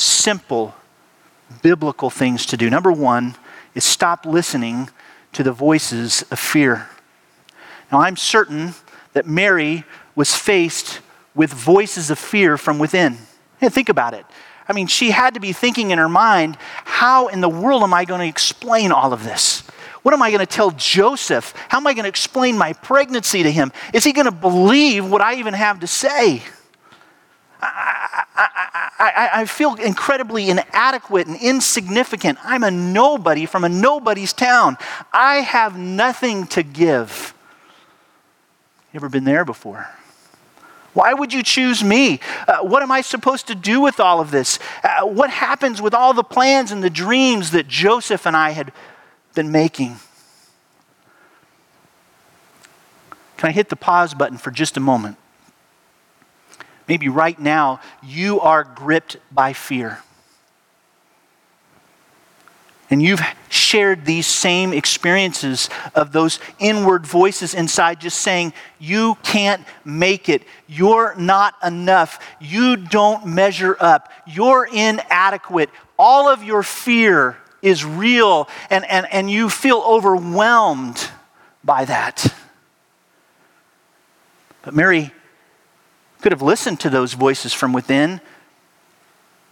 simple 0.01 0.75
biblical 1.61 2.09
things 2.09 2.45
to 2.47 2.57
do. 2.57 2.69
Number 2.69 2.91
one 2.91 3.35
is 3.75 3.83
stop 3.83 4.25
listening 4.25 4.89
to 5.33 5.43
the 5.43 5.51
voices 5.51 6.23
of 6.31 6.39
fear. 6.39 6.89
Now, 7.91 8.01
I'm 8.01 8.15
certain 8.15 8.73
that 9.13 9.27
Mary 9.27 9.83
was 10.15 10.35
faced 10.35 11.01
with 11.35 11.51
voices 11.53 12.09
of 12.09 12.19
fear 12.19 12.57
from 12.57 12.79
within. 12.79 13.17
think 13.59 13.89
about 13.89 14.13
it. 14.13 14.25
I 14.67 14.73
mean, 14.73 14.87
she 14.87 15.11
had 15.11 15.33
to 15.33 15.39
be 15.39 15.53
thinking 15.53 15.91
in 15.91 15.97
her 15.97 16.09
mind, 16.09 16.57
how 16.85 17.27
in 17.27 17.41
the 17.41 17.49
world 17.49 17.83
am 17.83 17.93
I 17.93 18.05
going 18.05 18.21
to 18.21 18.27
explain 18.27 18.91
all 18.91 19.11
of 19.11 19.23
this? 19.23 19.61
What 20.01 20.13
am 20.13 20.21
I 20.21 20.29
going 20.29 20.39
to 20.39 20.45
tell 20.45 20.71
Joseph? 20.71 21.53
How 21.67 21.77
am 21.77 21.87
I 21.87 21.93
going 21.93 22.03
to 22.03 22.09
explain 22.09 22.57
my 22.57 22.73
pregnancy 22.73 23.43
to 23.43 23.51
him? 23.51 23.71
Is 23.93 24.03
he 24.03 24.13
going 24.13 24.25
to 24.25 24.31
believe 24.31 25.09
what 25.09 25.21
I 25.21 25.35
even 25.35 25.53
have 25.53 25.81
to 25.81 25.87
say? 25.87 26.41
I, 27.61 28.87
I, 28.99 29.29
I, 29.41 29.45
feel 29.45 29.75
incredibly 29.75 30.49
inadequate 30.49 31.27
and 31.27 31.39
insignificant. 31.39 32.39
I'm 32.43 32.63
a 32.63 32.71
nobody 32.71 33.45
from 33.45 33.63
a 33.63 33.69
nobody's 33.69 34.33
town. 34.33 34.77
I 35.13 35.37
have 35.37 35.77
nothing 35.77 36.47
to 36.47 36.63
give. 36.63 37.33
You 38.93 38.97
ever 38.97 39.09
been 39.09 39.23
there 39.23 39.45
before? 39.45 39.87
Why 40.93 41.13
would 41.13 41.31
you 41.31 41.41
choose 41.41 41.83
me? 41.83 42.19
Uh, 42.47 42.59
what 42.59 42.83
am 42.83 42.91
I 42.91 43.01
supposed 43.01 43.47
to 43.47 43.55
do 43.55 43.79
with 43.79 43.99
all 43.99 44.19
of 44.19 44.31
this? 44.31 44.59
Uh, 44.83 45.05
what 45.05 45.29
happens 45.29 45.81
with 45.81 45.93
all 45.93 46.13
the 46.13 46.23
plans 46.23 46.71
and 46.71 46.83
the 46.83 46.89
dreams 46.89 47.51
that 47.51 47.67
Joseph 47.67 48.27
and 48.27 48.35
I 48.35 48.49
had 48.49 48.73
been 49.33 49.51
making? 49.51 49.97
Can 53.37 53.49
I 53.49 53.51
hit 53.53 53.69
the 53.69 53.75
pause 53.75 54.13
button 54.13 54.37
for 54.37 54.51
just 54.51 54.75
a 54.75 54.81
moment? 54.81 55.17
Maybe 56.91 57.07
right 57.07 57.39
now 57.39 57.79
you 58.03 58.41
are 58.41 58.65
gripped 58.65 59.15
by 59.31 59.53
fear. 59.53 59.99
And 62.89 63.01
you've 63.01 63.21
shared 63.47 64.03
these 64.03 64.27
same 64.27 64.73
experiences 64.73 65.69
of 65.95 66.11
those 66.11 66.41
inward 66.59 67.07
voices 67.07 67.53
inside 67.53 68.01
just 68.01 68.19
saying, 68.19 68.51
You 68.77 69.15
can't 69.23 69.65
make 69.85 70.27
it. 70.27 70.43
You're 70.67 71.15
not 71.15 71.55
enough. 71.63 72.19
You 72.41 72.75
don't 72.75 73.25
measure 73.25 73.77
up. 73.79 74.11
You're 74.27 74.67
inadequate. 74.69 75.69
All 75.97 76.27
of 76.27 76.43
your 76.43 76.61
fear 76.61 77.37
is 77.61 77.85
real, 77.85 78.49
and, 78.69 78.83
and, 78.83 79.07
and 79.13 79.31
you 79.31 79.49
feel 79.49 79.77
overwhelmed 79.77 81.09
by 81.63 81.85
that. 81.85 82.35
But 84.63 84.73
Mary 84.73 85.13
could 86.21 86.31
have 86.31 86.41
listened 86.41 86.79
to 86.81 86.89
those 86.89 87.13
voices 87.13 87.53
from 87.53 87.73
within, 87.73 88.21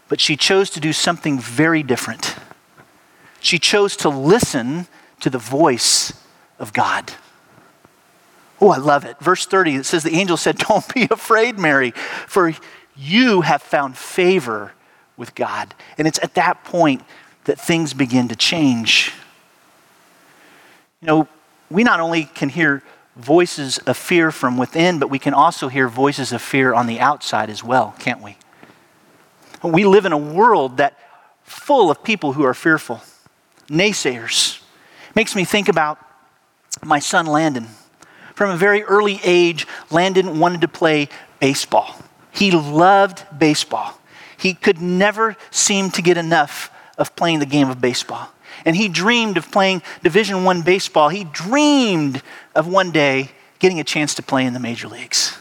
but 0.08 0.22
she 0.22 0.36
chose 0.36 0.70
to 0.72 0.80
do 0.80 0.94
something 0.94 1.40
very 1.40 1.84
different. 1.84 2.36
She 3.42 3.60
chose 3.60 3.96
to 3.98 4.10
listen 4.10 4.88
to 5.22 5.30
the 5.30 5.38
voice 5.38 6.14
of 6.58 6.74
God. 6.74 7.14
Oh, 8.62 8.70
I 8.70 8.78
love 8.78 9.06
it. 9.06 9.18
Verse 9.20 9.46
30, 9.46 9.76
it 9.76 9.86
says, 9.86 10.04
The 10.04 10.16
angel 10.16 10.38
said, 10.38 10.58
Don't 10.58 10.94
be 10.94 11.08
afraid, 11.10 11.58
Mary, 11.58 11.92
for 12.28 12.54
you 12.96 13.42
have 13.42 13.62
found 13.62 13.98
favor 13.98 14.74
with 15.16 15.36
God. 15.36 15.74
And 15.98 16.08
it's 16.08 16.20
at 16.22 16.34
that 16.36 16.64
point 16.64 17.04
that 17.46 17.60
things 17.60 17.94
begin 17.94 18.28
to 18.28 18.36
change. 18.36 19.14
You 21.02 21.08
know, 21.08 21.28
we 21.70 21.84
not 21.84 22.00
only 22.00 22.26
can 22.26 22.50
hear 22.50 22.84
voices 23.20 23.78
of 23.80 23.98
fear 23.98 24.32
from 24.32 24.58
within, 24.58 25.00
but 25.00 25.10
we 25.10 25.20
can 25.20 25.34
also 25.34 25.68
hear 25.68 25.88
voices 25.88 26.32
of 26.32 26.42
fear 26.42 26.74
on 26.74 26.88
the 26.88 27.00
outside 27.00 27.50
as 27.50 27.64
well, 27.64 27.96
can't 28.00 28.22
we? 28.22 28.38
We 29.64 29.86
live 29.86 30.06
in 30.06 30.14
a 30.14 30.18
world 30.18 30.78
that 30.78 30.98
full 31.44 31.92
of 31.92 32.04
people 32.04 32.34
who 32.34 32.44
are 32.44 32.54
fearful, 32.54 33.02
naysayers. 33.68 34.62
Makes 35.16 35.36
me 35.36 35.44
think 35.44 35.68
about 35.68 36.00
my 36.84 37.00
son 37.00 37.26
Landon. 37.26 37.68
From 38.36 38.52
a 38.52 38.58
very 38.58 38.84
early 38.84 39.20
age, 39.24 39.68
Landon 39.92 40.40
wanted 40.40 40.62
to 40.62 40.68
play 40.68 41.10
baseball. 41.40 41.96
He 42.32 42.52
loved 42.52 43.26
baseball. 43.38 44.00
He 44.38 44.54
could 44.54 44.80
never 44.80 45.36
seem 45.52 45.92
to 45.92 46.02
get 46.02 46.18
enough 46.18 46.72
of 46.98 47.16
playing 47.16 47.40
the 47.40 47.46
game 47.46 47.70
of 47.70 47.82
baseball. 47.82 48.30
And 48.66 48.76
he 48.76 48.88
dreamed 48.88 49.38
of 49.38 49.52
playing 49.52 49.82
Division 50.04 50.44
1 50.44 50.62
baseball. 50.62 51.10
He 51.10 51.24
dreamed 51.24 52.22
of 52.56 52.68
one 52.68 52.92
day 52.92 53.32
getting 53.58 53.80
a 53.80 53.84
chance 53.84 54.14
to 54.16 54.22
play 54.22 54.46
in 54.46 54.54
the 54.54 54.60
major 54.60 54.88
leagues. 54.88 55.39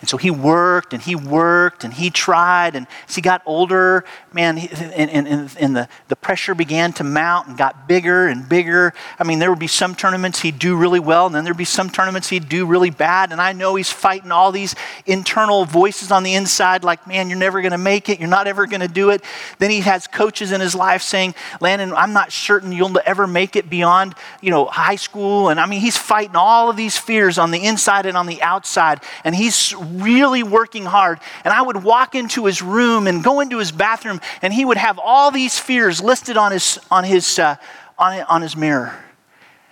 And 0.00 0.08
so 0.08 0.16
he 0.16 0.30
worked 0.30 0.92
and 0.92 1.02
he 1.02 1.16
worked 1.16 1.82
and 1.82 1.92
he 1.92 2.10
tried. 2.10 2.76
And 2.76 2.86
as 3.08 3.16
he 3.16 3.20
got 3.20 3.42
older, 3.46 4.04
man, 4.32 4.58
and, 4.58 5.10
and, 5.10 5.56
and 5.58 5.76
the, 5.76 5.88
the 6.06 6.16
pressure 6.16 6.54
began 6.54 6.92
to 6.94 7.04
mount 7.04 7.48
and 7.48 7.58
got 7.58 7.88
bigger 7.88 8.28
and 8.28 8.48
bigger. 8.48 8.94
I 9.18 9.24
mean, 9.24 9.40
there 9.40 9.50
would 9.50 9.58
be 9.58 9.66
some 9.66 9.94
tournaments 9.94 10.40
he'd 10.40 10.58
do 10.58 10.76
really 10.76 11.00
well, 11.00 11.26
and 11.26 11.34
then 11.34 11.44
there'd 11.44 11.56
be 11.56 11.64
some 11.64 11.90
tournaments 11.90 12.28
he'd 12.28 12.48
do 12.48 12.64
really 12.64 12.90
bad. 12.90 13.32
And 13.32 13.40
I 13.40 13.52
know 13.52 13.74
he's 13.74 13.90
fighting 13.90 14.30
all 14.30 14.52
these 14.52 14.74
internal 15.06 15.64
voices 15.64 16.12
on 16.12 16.22
the 16.22 16.34
inside, 16.34 16.84
like, 16.84 17.06
man, 17.06 17.28
you're 17.28 17.38
never 17.38 17.60
going 17.60 17.72
to 17.72 17.78
make 17.78 18.08
it. 18.08 18.20
You're 18.20 18.28
not 18.28 18.46
ever 18.46 18.66
going 18.66 18.80
to 18.80 18.88
do 18.88 19.10
it. 19.10 19.22
Then 19.58 19.70
he 19.70 19.80
has 19.80 20.06
coaches 20.06 20.52
in 20.52 20.60
his 20.60 20.74
life 20.74 21.02
saying, 21.02 21.34
Landon, 21.60 21.92
I'm 21.92 22.12
not 22.12 22.30
certain 22.30 22.70
you'll 22.70 22.98
ever 23.04 23.26
make 23.26 23.56
it 23.56 23.68
beyond, 23.68 24.14
you 24.40 24.50
know, 24.50 24.66
high 24.66 24.96
school. 24.96 25.48
And 25.48 25.58
I 25.58 25.66
mean, 25.66 25.80
he's 25.80 25.96
fighting 25.96 26.36
all 26.36 26.70
of 26.70 26.76
these 26.76 26.96
fears 26.96 27.38
on 27.38 27.50
the 27.50 27.64
inside 27.64 28.06
and 28.06 28.16
on 28.16 28.26
the 28.26 28.40
outside. 28.42 29.00
And 29.24 29.34
he's 29.34 29.74
really 29.94 30.42
working 30.42 30.84
hard. 30.84 31.20
And 31.44 31.52
I 31.52 31.62
would 31.62 31.82
walk 31.82 32.14
into 32.14 32.46
his 32.46 32.62
room 32.62 33.06
and 33.06 33.22
go 33.22 33.40
into 33.40 33.58
his 33.58 33.72
bathroom, 33.72 34.20
and 34.42 34.52
he 34.52 34.64
would 34.64 34.76
have 34.76 34.98
all 34.98 35.30
these 35.30 35.58
fears 35.58 36.00
listed 36.00 36.36
on 36.36 36.52
his, 36.52 36.78
on 36.90 37.04
his, 37.04 37.38
uh, 37.38 37.56
on, 37.98 38.20
on 38.22 38.42
his 38.42 38.56
mirror. 38.56 38.94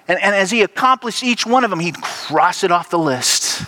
And, 0.09 0.20
and 0.22 0.35
as 0.35 0.50
he 0.50 0.62
accomplished 0.62 1.22
each 1.22 1.46
one 1.46 1.64
of 1.64 1.70
them, 1.70 1.81
he'd 1.81 2.00
cross 2.00 2.64
it 2.64 2.70
off 2.70 2.90
the 2.90 2.98
list. 2.98 3.64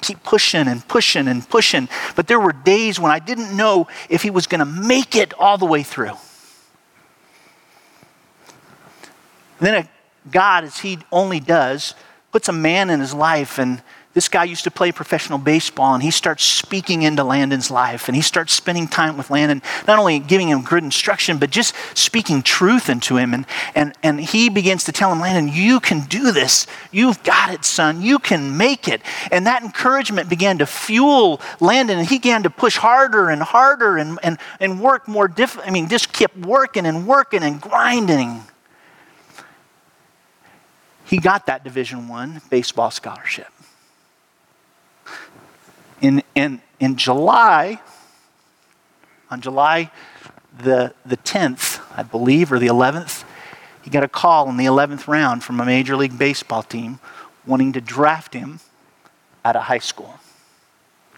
Keep 0.00 0.22
pushing 0.22 0.68
and 0.68 0.86
pushing 0.86 1.26
and 1.26 1.48
pushing. 1.48 1.88
But 2.14 2.28
there 2.28 2.38
were 2.38 2.52
days 2.52 3.00
when 3.00 3.10
I 3.10 3.18
didn't 3.18 3.56
know 3.56 3.88
if 4.08 4.22
he 4.22 4.30
was 4.30 4.46
going 4.46 4.60
to 4.60 4.64
make 4.64 5.16
it 5.16 5.34
all 5.34 5.58
the 5.58 5.66
way 5.66 5.82
through. 5.82 6.12
And 9.58 9.66
then 9.66 9.88
God, 10.30 10.64
as 10.64 10.78
he 10.78 10.98
only 11.10 11.40
does, 11.40 11.94
puts 12.30 12.48
a 12.48 12.52
man 12.52 12.90
in 12.90 13.00
his 13.00 13.14
life 13.14 13.58
and 13.58 13.82
this 14.18 14.28
guy 14.28 14.42
used 14.42 14.64
to 14.64 14.70
play 14.72 14.90
professional 14.90 15.38
baseball 15.38 15.94
and 15.94 16.02
he 16.02 16.10
starts 16.10 16.42
speaking 16.42 17.02
into 17.02 17.22
Landon's 17.22 17.70
life 17.70 18.08
and 18.08 18.16
he 18.16 18.20
starts 18.20 18.52
spending 18.52 18.88
time 18.88 19.16
with 19.16 19.30
Landon, 19.30 19.62
not 19.86 19.96
only 19.96 20.18
giving 20.18 20.48
him 20.48 20.62
good 20.62 20.82
instruction, 20.82 21.38
but 21.38 21.50
just 21.50 21.72
speaking 21.94 22.42
truth 22.42 22.90
into 22.90 23.16
him. 23.16 23.32
And, 23.32 23.46
and, 23.76 23.94
and 24.02 24.20
he 24.20 24.48
begins 24.48 24.82
to 24.86 24.92
tell 24.92 25.12
him, 25.12 25.20
Landon, 25.20 25.54
you 25.54 25.78
can 25.78 26.00
do 26.06 26.32
this. 26.32 26.66
You've 26.90 27.22
got 27.22 27.54
it, 27.54 27.64
son. 27.64 28.02
You 28.02 28.18
can 28.18 28.56
make 28.56 28.88
it. 28.88 29.02
And 29.30 29.46
that 29.46 29.62
encouragement 29.62 30.28
began 30.28 30.58
to 30.58 30.66
fuel 30.66 31.40
Landon 31.60 32.00
and 32.00 32.08
he 32.08 32.16
began 32.18 32.42
to 32.42 32.50
push 32.50 32.76
harder 32.76 33.30
and 33.30 33.40
harder 33.40 33.98
and, 33.98 34.18
and, 34.24 34.38
and 34.58 34.80
work 34.80 35.06
more 35.06 35.28
diff- 35.28 35.60
I 35.64 35.70
mean, 35.70 35.88
just 35.88 36.12
kept 36.12 36.36
working 36.38 36.86
and 36.86 37.06
working 37.06 37.44
and 37.44 37.60
grinding. 37.60 38.42
He 41.04 41.18
got 41.18 41.46
that 41.46 41.62
Division 41.62 42.08
One 42.08 42.40
baseball 42.50 42.90
scholarship 42.90 43.46
in, 46.00 46.22
in, 46.34 46.60
in 46.80 46.96
July, 46.96 47.80
on 49.30 49.40
July 49.40 49.90
the, 50.58 50.94
the 51.04 51.16
10th, 51.16 51.80
I 51.96 52.02
believe, 52.02 52.52
or 52.52 52.58
the 52.58 52.66
11th, 52.66 53.24
he 53.82 53.90
got 53.90 54.02
a 54.02 54.08
call 54.08 54.48
in 54.48 54.56
the 54.56 54.66
11th 54.66 55.08
round 55.08 55.44
from 55.44 55.60
a 55.60 55.64
Major 55.64 55.96
League 55.96 56.18
Baseball 56.18 56.62
team 56.62 56.98
wanting 57.46 57.72
to 57.72 57.80
draft 57.80 58.34
him 58.34 58.60
out 59.44 59.56
of 59.56 59.62
high 59.62 59.78
school. 59.78 60.18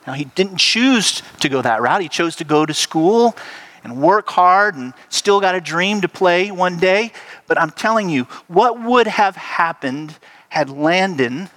Now, 0.07 0.13
he 0.13 0.25
didn't 0.25 0.59
choose 0.59 1.23
to 1.41 1.49
go 1.49 1.63
that 1.63 1.83
route. 1.83 2.01
He 2.01 2.09
chose 2.09 2.37
to 2.37 2.45
go 2.45 2.65
to 2.65 2.73
school 2.73 3.37
and 3.83 4.01
work 4.01 4.29
hard 4.29 4.75
and 4.75 4.95
still 5.09 5.41
got 5.41 5.55
a 5.55 5.61
dream 5.61 6.01
to 6.03 6.09
play 6.09 6.51
one 6.51 6.79
day. 6.79 7.13
But 7.47 7.61
I'm 7.61 7.71
telling 7.71 8.09
you, 8.09 8.25
what 8.47 8.81
would 8.81 9.07
have 9.07 9.37
happened 9.37 10.17
had 10.49 10.71
Landon 10.71 11.49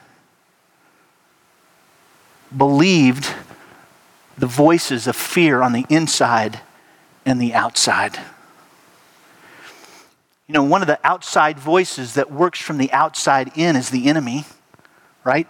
believed 2.58 3.34
the 4.38 4.48
voices 4.48 5.08
of 5.08 5.16
fear 5.16 5.62
on 5.62 5.74
the 5.74 5.86
inside 5.90 6.60
and 7.26 7.40
the 7.40 7.54
outside. 7.54 8.20
You 10.48 10.54
know, 10.54 10.64
one 10.64 10.82
of 10.82 10.88
the 10.88 11.00
outside 11.04 11.58
voices 11.58 12.16
that 12.16 12.32
works 12.32 12.60
from 12.60 12.78
the 12.78 12.92
outside 12.92 13.52
in 13.56 13.76
is 13.76 13.90
the 13.90 14.08
enemy, 14.08 14.46
right? 15.24 15.48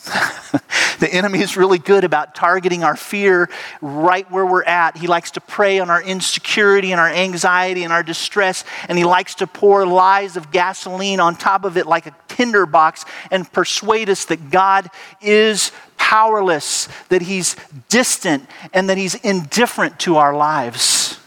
the 0.98 1.08
enemy 1.12 1.40
is 1.40 1.58
really 1.58 1.78
good 1.78 2.04
about 2.04 2.34
targeting 2.34 2.82
our 2.82 2.96
fear 2.96 3.50
right 3.82 4.30
where 4.30 4.46
we're 4.46 4.64
at. 4.64 4.96
He 4.96 5.06
likes 5.06 5.32
to 5.32 5.42
prey 5.42 5.78
on 5.78 5.90
our 5.90 6.02
insecurity 6.02 6.92
and 6.92 7.00
our 7.00 7.08
anxiety 7.08 7.84
and 7.84 7.92
our 7.92 8.02
distress, 8.02 8.64
and 8.88 8.96
he 8.96 9.04
likes 9.04 9.34
to 9.36 9.46
pour 9.46 9.86
lies 9.86 10.38
of 10.38 10.50
gasoline 10.50 11.20
on 11.20 11.36
top 11.36 11.64
of 11.64 11.76
it 11.76 11.86
like 11.86 12.06
a 12.06 12.14
tinderbox 12.28 13.04
and 13.30 13.50
persuade 13.52 14.08
us 14.08 14.24
that 14.26 14.50
God 14.50 14.88
is 15.20 15.70
powerless, 16.10 16.88
that 17.08 17.22
he's 17.22 17.54
distant, 17.88 18.44
and 18.72 18.90
that 18.90 18.98
he's 18.98 19.14
indifferent 19.14 19.96
to 20.00 20.16
our 20.16 20.34
lives. 20.34 21.20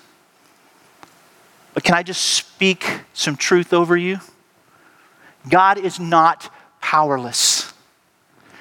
But 1.73 1.85
can 1.85 1.95
I 1.95 2.03
just 2.03 2.21
speak 2.21 2.99
some 3.13 3.37
truth 3.37 3.71
over 3.71 3.95
you? 3.95 4.19
God 5.47 5.77
is 5.77 6.01
not 6.01 6.53
powerless. 6.81 7.71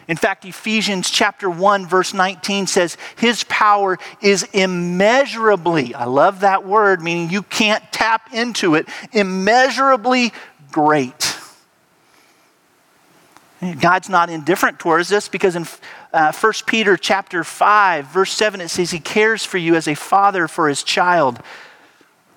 In 0.07 0.17
fact, 0.17 0.45
Ephesians 0.45 1.11
chapter 1.11 1.51
1 1.51 1.89
verse 1.89 2.15
19 2.15 2.69
says 2.69 2.97
his 3.17 3.43
power 3.49 3.99
is 4.21 4.45
immeasurably, 4.53 5.93
I 5.93 6.05
love 6.05 6.41
that 6.41 6.65
word 6.65 7.03
meaning 7.03 7.31
you 7.31 7.43
can't 7.43 7.83
tap 7.91 8.33
into 8.33 8.77
it, 8.77 8.89
immeasurably 9.11 10.33
great. 10.71 11.32
God's 13.81 14.09
not 14.09 14.29
indifferent 14.29 14.81
towards 14.81 15.09
this 15.09 15.29
because 15.29 15.55
in 15.55 15.67
uh, 16.13 16.33
1 16.33 16.53
Peter 16.67 16.97
chapter 16.97 17.45
5, 17.45 18.07
verse 18.07 18.33
7, 18.33 18.61
it 18.61 18.69
says 18.69 18.91
he 18.91 18.99
cares 18.99 19.45
for 19.45 19.59
you 19.59 19.77
as 19.77 19.87
a 19.87 19.95
father 19.95 20.49
for 20.49 20.69
his 20.69 20.83
child. 20.83 21.41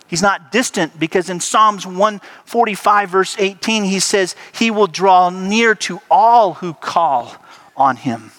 He's 0.07 0.21
not 0.21 0.51
distant 0.51 0.99
because 0.99 1.31
in 1.31 1.39
Psalms 1.39 1.85
145, 1.85 3.09
verse 3.09 3.35
18, 3.39 3.85
he 3.85 3.99
says 3.99 4.35
he 4.53 4.69
will 4.69 4.85
draw 4.85 5.31
near 5.31 5.73
to 5.75 5.99
all 6.11 6.55
who 6.55 6.75
call 6.75 7.35
on 7.75 7.95
him. 7.95 8.31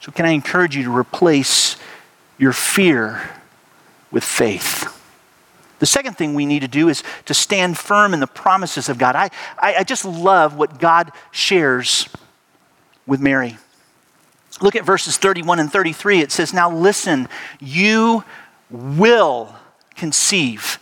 So, 0.00 0.10
can 0.10 0.26
I 0.26 0.30
encourage 0.30 0.76
you 0.76 0.82
to 0.82 0.94
replace 0.94 1.76
your 2.38 2.52
fear 2.52 3.30
with 4.10 4.24
faith? 4.24 5.03
The 5.84 5.88
second 5.88 6.14
thing 6.14 6.32
we 6.32 6.46
need 6.46 6.60
to 6.60 6.66
do 6.66 6.88
is 6.88 7.02
to 7.26 7.34
stand 7.34 7.76
firm 7.76 8.14
in 8.14 8.20
the 8.20 8.26
promises 8.26 8.88
of 8.88 8.96
God. 8.96 9.14
I, 9.14 9.28
I, 9.58 9.74
I 9.80 9.84
just 9.84 10.06
love 10.06 10.56
what 10.56 10.78
God 10.78 11.12
shares 11.30 12.08
with 13.06 13.20
Mary. 13.20 13.58
Look 14.62 14.76
at 14.76 14.84
verses 14.86 15.18
31 15.18 15.60
and 15.60 15.70
33. 15.70 16.20
It 16.20 16.32
says, 16.32 16.54
Now 16.54 16.74
listen, 16.74 17.28
you 17.60 18.24
will 18.70 19.54
conceive 19.94 20.78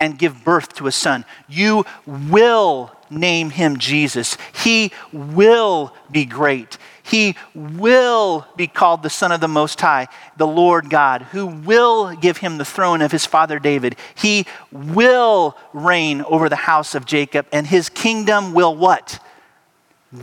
and 0.00 0.18
give 0.18 0.44
birth 0.44 0.74
to 0.74 0.86
a 0.86 0.92
son. 0.92 1.24
You 1.48 1.84
will 2.06 2.92
name 3.10 3.50
him 3.50 3.78
Jesus. 3.78 4.36
He 4.64 4.92
will 5.12 5.94
be 6.10 6.24
great. 6.24 6.78
He 7.02 7.36
will 7.54 8.46
be 8.56 8.66
called 8.66 9.02
the 9.02 9.10
Son 9.10 9.30
of 9.30 9.40
the 9.40 9.48
Most 9.48 9.80
High, 9.80 10.08
the 10.36 10.46
Lord 10.46 10.90
God, 10.90 11.22
who 11.22 11.46
will 11.46 12.16
give 12.16 12.38
him 12.38 12.58
the 12.58 12.64
throne 12.64 13.00
of 13.00 13.12
his 13.12 13.24
father 13.24 13.60
David. 13.60 13.94
He 14.16 14.44
will 14.72 15.56
reign 15.72 16.22
over 16.22 16.48
the 16.48 16.56
house 16.56 16.96
of 16.96 17.06
Jacob, 17.06 17.46
and 17.52 17.66
his 17.66 17.88
kingdom 17.88 18.54
will 18.54 18.74
what? 18.74 19.20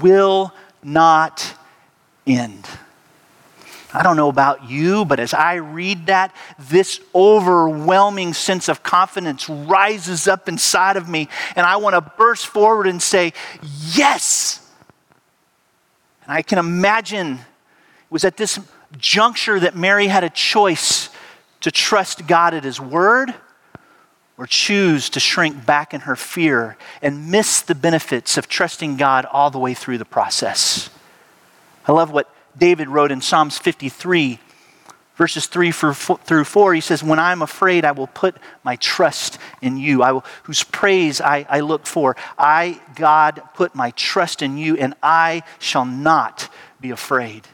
Will 0.02 0.54
not 0.84 1.56
end. 2.28 2.68
I 3.94 4.02
don't 4.02 4.18
know 4.18 4.30
about 4.30 4.68
you, 4.70 5.06
but 5.06 5.20
as 5.20 5.36
I 5.36 5.56
read 5.56 6.08
that, 6.08 6.36
this 6.58 7.00
overwhelming 7.14 8.34
sense 8.34 8.68
of 8.68 8.82
confidence 8.82 9.48
rises 9.48 10.28
up 10.28 10.50
inside 10.50 10.98
of 10.98 11.08
me, 11.08 11.30
and 11.56 11.66
I 11.66 11.76
want 11.76 11.94
to 11.94 12.02
burst 12.02 12.48
forward 12.48 12.88
and 12.88 13.02
say, 13.02 13.34
Yes! 13.94 14.60
And 16.24 16.34
I 16.34 16.42
can 16.42 16.58
imagine 16.58 17.34
it 17.34 17.40
was 18.10 18.26
at 18.26 18.38
this 18.38 18.60
juncture 18.98 19.60
that 19.60 19.76
Mary 19.76 20.08
had 20.08 20.24
a 20.24 20.30
choice 20.30 21.10
to 21.62 21.70
trust 21.70 22.26
God 22.26 22.54
at 22.54 22.64
His 22.64 22.80
word 22.80 23.34
or 24.38 24.48
choose 24.48 25.10
to 25.12 25.20
shrink 25.20 25.66
back 25.66 25.94
in 25.94 26.02
her 26.02 26.16
fear 26.16 26.78
and 27.02 27.30
miss 27.30 27.62
the 27.62 27.76
benefits 27.76 28.38
of 28.38 28.48
trusting 28.48 28.98
God 28.98 29.26
all 29.26 29.52
the 29.52 29.60
way 29.60 29.76
through 29.76 30.00
the 30.00 30.06
process. 30.06 30.90
I 31.88 31.92
love 31.92 32.12
what 32.12 32.33
David 32.58 32.90
wrote 32.90 33.12
in 33.12 33.22
Psalms 33.22 33.58
53, 33.58 34.40
verses 35.16 35.48
3 35.48 35.72
through 35.72 36.44
4. 36.44 36.74
He 36.74 36.82
says, 36.82 37.04
When 37.04 37.20
I'm 37.20 37.42
afraid, 37.42 37.86
I 37.86 37.92
will 37.92 38.08
put 38.08 38.36
my 38.64 38.76
trust 38.78 39.38
in 39.62 39.78
you, 39.78 40.04
I 40.04 40.12
will, 40.12 40.26
whose 40.44 40.64
praise 40.64 41.22
I, 41.22 41.46
I 41.50 41.62
look 41.62 41.88
for. 41.88 42.16
I, 42.38 42.80
God, 42.96 43.42
put 43.54 43.76
my 43.76 43.92
trust 43.92 44.42
in 44.42 44.58
you, 44.58 44.78
and 44.78 44.94
I 45.02 45.44
shall 45.60 45.86
not 45.86 46.50
be 46.80 46.92
afraid. 46.92 47.48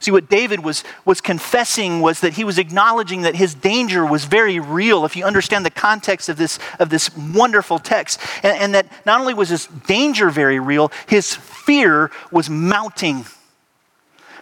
See, 0.00 0.10
what 0.10 0.30
David 0.30 0.64
was, 0.64 0.82
was 1.04 1.20
confessing 1.20 2.00
was 2.00 2.20
that 2.20 2.32
he 2.32 2.42
was 2.42 2.58
acknowledging 2.58 3.22
that 3.22 3.34
his 3.34 3.54
danger 3.54 4.04
was 4.04 4.24
very 4.24 4.58
real, 4.58 5.04
if 5.04 5.14
you 5.14 5.26
understand 5.26 5.66
the 5.66 5.70
context 5.70 6.30
of 6.30 6.38
this, 6.38 6.58
of 6.78 6.88
this 6.88 7.14
wonderful 7.14 7.78
text. 7.78 8.18
And, 8.42 8.56
and 8.56 8.74
that 8.74 8.86
not 9.04 9.20
only 9.20 9.34
was 9.34 9.50
his 9.50 9.66
danger 9.66 10.30
very 10.30 10.58
real, 10.58 10.90
his 11.06 11.34
fear 11.34 12.10
was 12.32 12.48
mounting. 12.48 13.26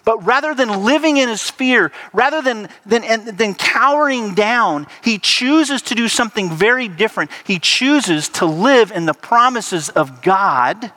But 0.09 0.25
rather 0.25 0.55
than 0.55 0.87
living 0.87 1.18
in 1.18 1.29
his 1.29 1.51
fear, 1.51 1.92
rather 2.14 2.40
than, 2.40 2.71
than, 2.87 3.37
than 3.37 3.55
cowering 3.55 4.35
down, 4.35 4.87
he 5.05 5.18
chooses 5.18 5.83
to 5.83 5.94
do 5.94 6.09
something 6.09 6.49
very 6.49 6.88
different. 6.88 7.31
He 7.44 7.59
chooses 7.59 8.31
to 8.31 8.47
live 8.47 8.90
in 8.90 9.05
the 9.05 9.12
promises 9.12 9.90
of 9.90 10.23
God 10.23 10.92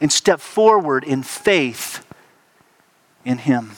and 0.00 0.10
step 0.10 0.40
forward 0.40 1.04
in 1.04 1.22
faith 1.22 2.02
in 3.22 3.36
Him. 3.36 3.72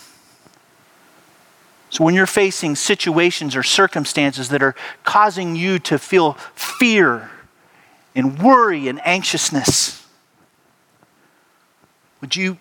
So, 1.91 2.05
when 2.05 2.15
you're 2.15 2.27
facing 2.27 2.77
situations 2.77 3.57
or 3.57 3.65
circumstances 3.65 4.51
that 4.51 4.63
are 4.63 4.77
causing 5.03 5.57
you 5.57 5.81
to 5.81 5.99
feel 5.99 6.35
fear 6.55 7.29
and 8.15 8.41
worry 8.41 8.87
and 8.87 9.05
anxiousness, 9.05 10.07
would 12.21 12.37
you, 12.37 12.59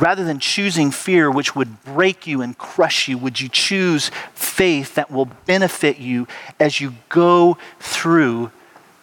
rather 0.00 0.24
than 0.24 0.38
choosing 0.38 0.90
fear, 0.90 1.30
which 1.30 1.54
would 1.54 1.82
break 1.84 2.26
you 2.26 2.42
and 2.42 2.56
crush 2.56 3.08
you, 3.08 3.18
would 3.18 3.40
you 3.40 3.48
choose 3.48 4.10
faith 4.32 4.94
that 4.94 5.10
will 5.10 5.26
benefit 5.46 5.98
you 5.98 6.26
as 6.60 6.80
you 6.80 6.94
go 7.08 7.58
through 7.80 8.50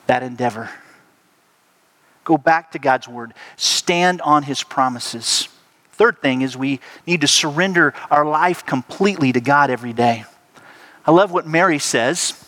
that 0.08 0.24
endeavor? 0.24 0.70
Go 2.24 2.38
back 2.38 2.72
to 2.72 2.80
God's 2.80 3.08
word, 3.08 3.34
stand 3.56 4.22
on 4.22 4.44
His 4.44 4.64
promises. 4.64 5.48
Third 5.92 6.22
thing 6.22 6.42
is 6.42 6.58
we 6.58 6.80
need 7.06 7.22
to 7.22 7.28
surrender 7.28 7.94
our 8.10 8.26
life 8.26 8.66
completely 8.66 9.32
to 9.32 9.40
God 9.40 9.70
every 9.70 9.94
day. 9.94 10.26
I 11.06 11.12
love 11.12 11.32
what 11.32 11.46
Mary 11.48 11.80
says 11.80 12.42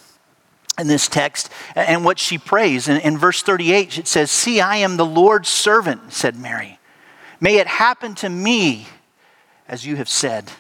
in 0.79 0.88
this 0.88 1.07
text 1.07 1.49
and 1.75 2.03
what 2.03 2.19
she 2.19 2.38
prays. 2.38 2.88
In, 2.88 2.99
in, 3.01 3.17
verse 3.17 3.41
38, 3.41 3.99
it 3.99 4.07
says, 4.07 4.31
See, 4.31 4.60
I 4.60 4.77
am 4.77 4.97
the 4.97 5.05
Lord's 5.05 5.49
servant, 5.49 6.12
said 6.12 6.36
Mary. 6.36 6.77
May 7.39 7.58
it 7.58 7.67
happen 7.67 8.15
to 8.15 8.30
me 8.30 8.88
as 9.67 9.86
you 9.86 9.95
have 9.97 10.10
said. 10.10 10.52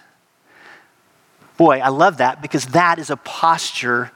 Boy, 1.57 1.79
I 1.79 1.89
love 1.89 2.17
that 2.17 2.41
because 2.41 2.67
that 2.67 2.99
is 2.99 3.09
a 3.09 3.17
posture 3.17 4.11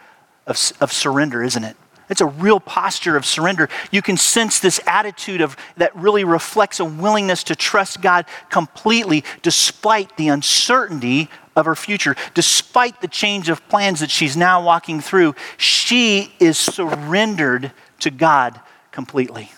of, 0.45 0.57
of 0.79 0.91
surrender, 0.91 1.41
isn't 1.43 1.63
it? 1.63 1.77
It's 2.09 2.21
a 2.21 2.25
real 2.25 2.59
posture 2.59 3.15
of 3.15 3.25
surrender. 3.25 3.69
You 3.89 4.01
can 4.01 4.17
sense 4.17 4.59
this 4.59 4.81
attitude 4.85 5.39
of 5.39 5.55
that 5.77 5.95
really 5.95 6.25
reflects 6.25 6.81
a 6.81 6.85
willingness 6.85 7.45
to 7.45 7.55
trust 7.55 8.01
God 8.01 8.25
completely 8.49 9.23
despite 9.41 10.17
the 10.17 10.27
uncertainty 10.27 11.29
of 11.55 11.65
her 11.65 11.75
future. 11.75 12.17
Despite 12.33 12.99
the 12.99 13.07
change 13.07 13.47
of 13.47 13.67
plans 13.69 14.01
that 14.01 14.11
she's 14.11 14.35
now 14.35 14.61
walking 14.61 14.99
through, 14.99 15.35
she 15.55 16.33
is 16.37 16.57
surrendered 16.57 17.71
to 17.99 18.11
God 18.11 18.59
completely. 18.91 19.49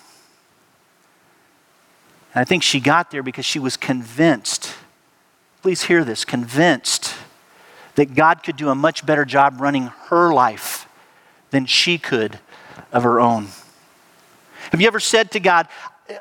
And 2.34 2.42
I 2.42 2.46
think 2.46 2.64
she 2.64 2.80
got 2.80 3.12
there 3.12 3.24
because 3.24 3.46
she 3.46 3.60
was 3.60 3.78
convinced. 3.78 4.74
Please 5.62 5.84
hear 5.84 6.04
this 6.04 6.26
convinced 6.26 7.16
that 7.96 8.16
God 8.16 8.44
could 8.44 8.58
do 8.58 8.70
a 8.70 8.76
much 8.76 9.06
better 9.06 9.24
job 9.24 9.62
running 9.62 9.88
her 10.08 10.34
life 10.34 10.88
than 11.52 11.66
she 11.66 11.98
could 11.98 12.40
of 12.92 13.04
her 13.04 13.20
own. 13.20 13.48
Have 14.72 14.82
you 14.82 14.88
ever 14.88 15.00
said 15.00 15.32
to 15.32 15.40
God, 15.40 15.68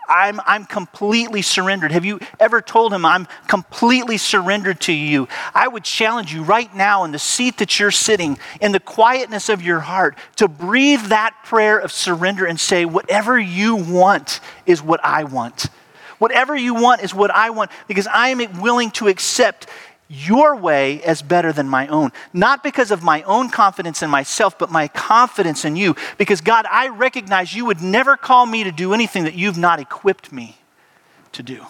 I'm, 0.09 0.41
I'm 0.47 0.65
completely 0.65 1.43
surrendered. 1.43 1.91
Have 1.91 2.05
you 2.05 2.21
ever 2.39 2.61
told 2.61 2.93
him, 2.93 3.05
I'm 3.05 3.27
completely 3.49 4.17
surrendered 4.17 4.81
to 4.83 4.93
you? 4.93 5.27
I 5.55 5.67
would 5.67 5.83
challenge 5.83 6.33
you 6.33 6.43
right 6.45 6.73
now 6.75 7.05
in 7.05 7.11
the 7.11 7.19
seat 7.19 7.59
that 7.59 7.81
you're 7.81 7.91
sitting, 7.91 8.39
in 8.61 8.73
the 8.73 8.81
quietness 8.81 9.49
of 9.49 9.61
your 9.63 9.81
heart, 9.81 10.17
to 10.37 10.47
breathe 10.47 11.07
that 11.07 11.35
prayer 11.45 11.79
of 11.79 11.91
surrender 11.91 12.47
and 12.47 12.61
say, 12.61 12.85
Whatever 12.85 13.39
you 13.39 13.77
want 13.77 14.41
is 14.67 14.83
what 14.83 15.01
I 15.05 15.25
want. 15.25 15.69
Whatever 16.23 16.57
you 16.57 16.73
want 16.75 17.03
is 17.03 17.13
what 17.13 17.33
I 17.33 17.51
want 17.51 17.73
because 17.89 18.07
I 18.07 18.29
am 18.29 18.61
willing 18.61 18.93
to 18.93 19.09
accept 19.09 19.67
your 20.09 20.55
way 20.55 21.03
as 21.03 21.21
better 21.21 21.53
than 21.53 21.69
my 21.69 21.89
own. 21.89 22.13
Not 22.33 22.63
because 22.63 22.93
of 22.93 23.03
my 23.03 23.23
own 23.25 23.51
confidence 23.51 24.05
in 24.05 24.09
myself, 24.09 24.57
but 24.57 24.71
my 24.71 24.87
confidence 24.87 25.65
in 25.65 25.75
you. 25.75 25.97
Because, 26.19 26.41
God, 26.41 26.65
I 26.71 26.91
recognize 26.91 27.57
you 27.57 27.65
would 27.65 27.81
never 27.81 28.17
call 28.17 28.47
me 28.47 28.63
to 28.63 28.71
do 28.71 28.95
anything 28.95 29.25
that 29.25 29.35
you've 29.35 29.59
not 29.59 29.81
equipped 29.81 30.31
me 30.31 30.59
to 31.33 31.43
do. 31.43 31.61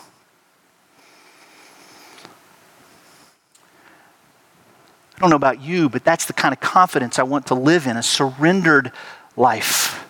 I 5.16 5.20
don't 5.20 5.30
know 5.30 5.36
about 5.36 5.62
you, 5.62 5.88
but 5.88 6.04
that's 6.04 6.26
the 6.26 6.34
kind 6.34 6.52
of 6.52 6.60
confidence 6.60 7.18
I 7.18 7.22
want 7.22 7.46
to 7.46 7.54
live 7.54 7.86
in 7.86 7.96
a 7.96 8.02
surrendered 8.02 8.92
life. 9.34 10.06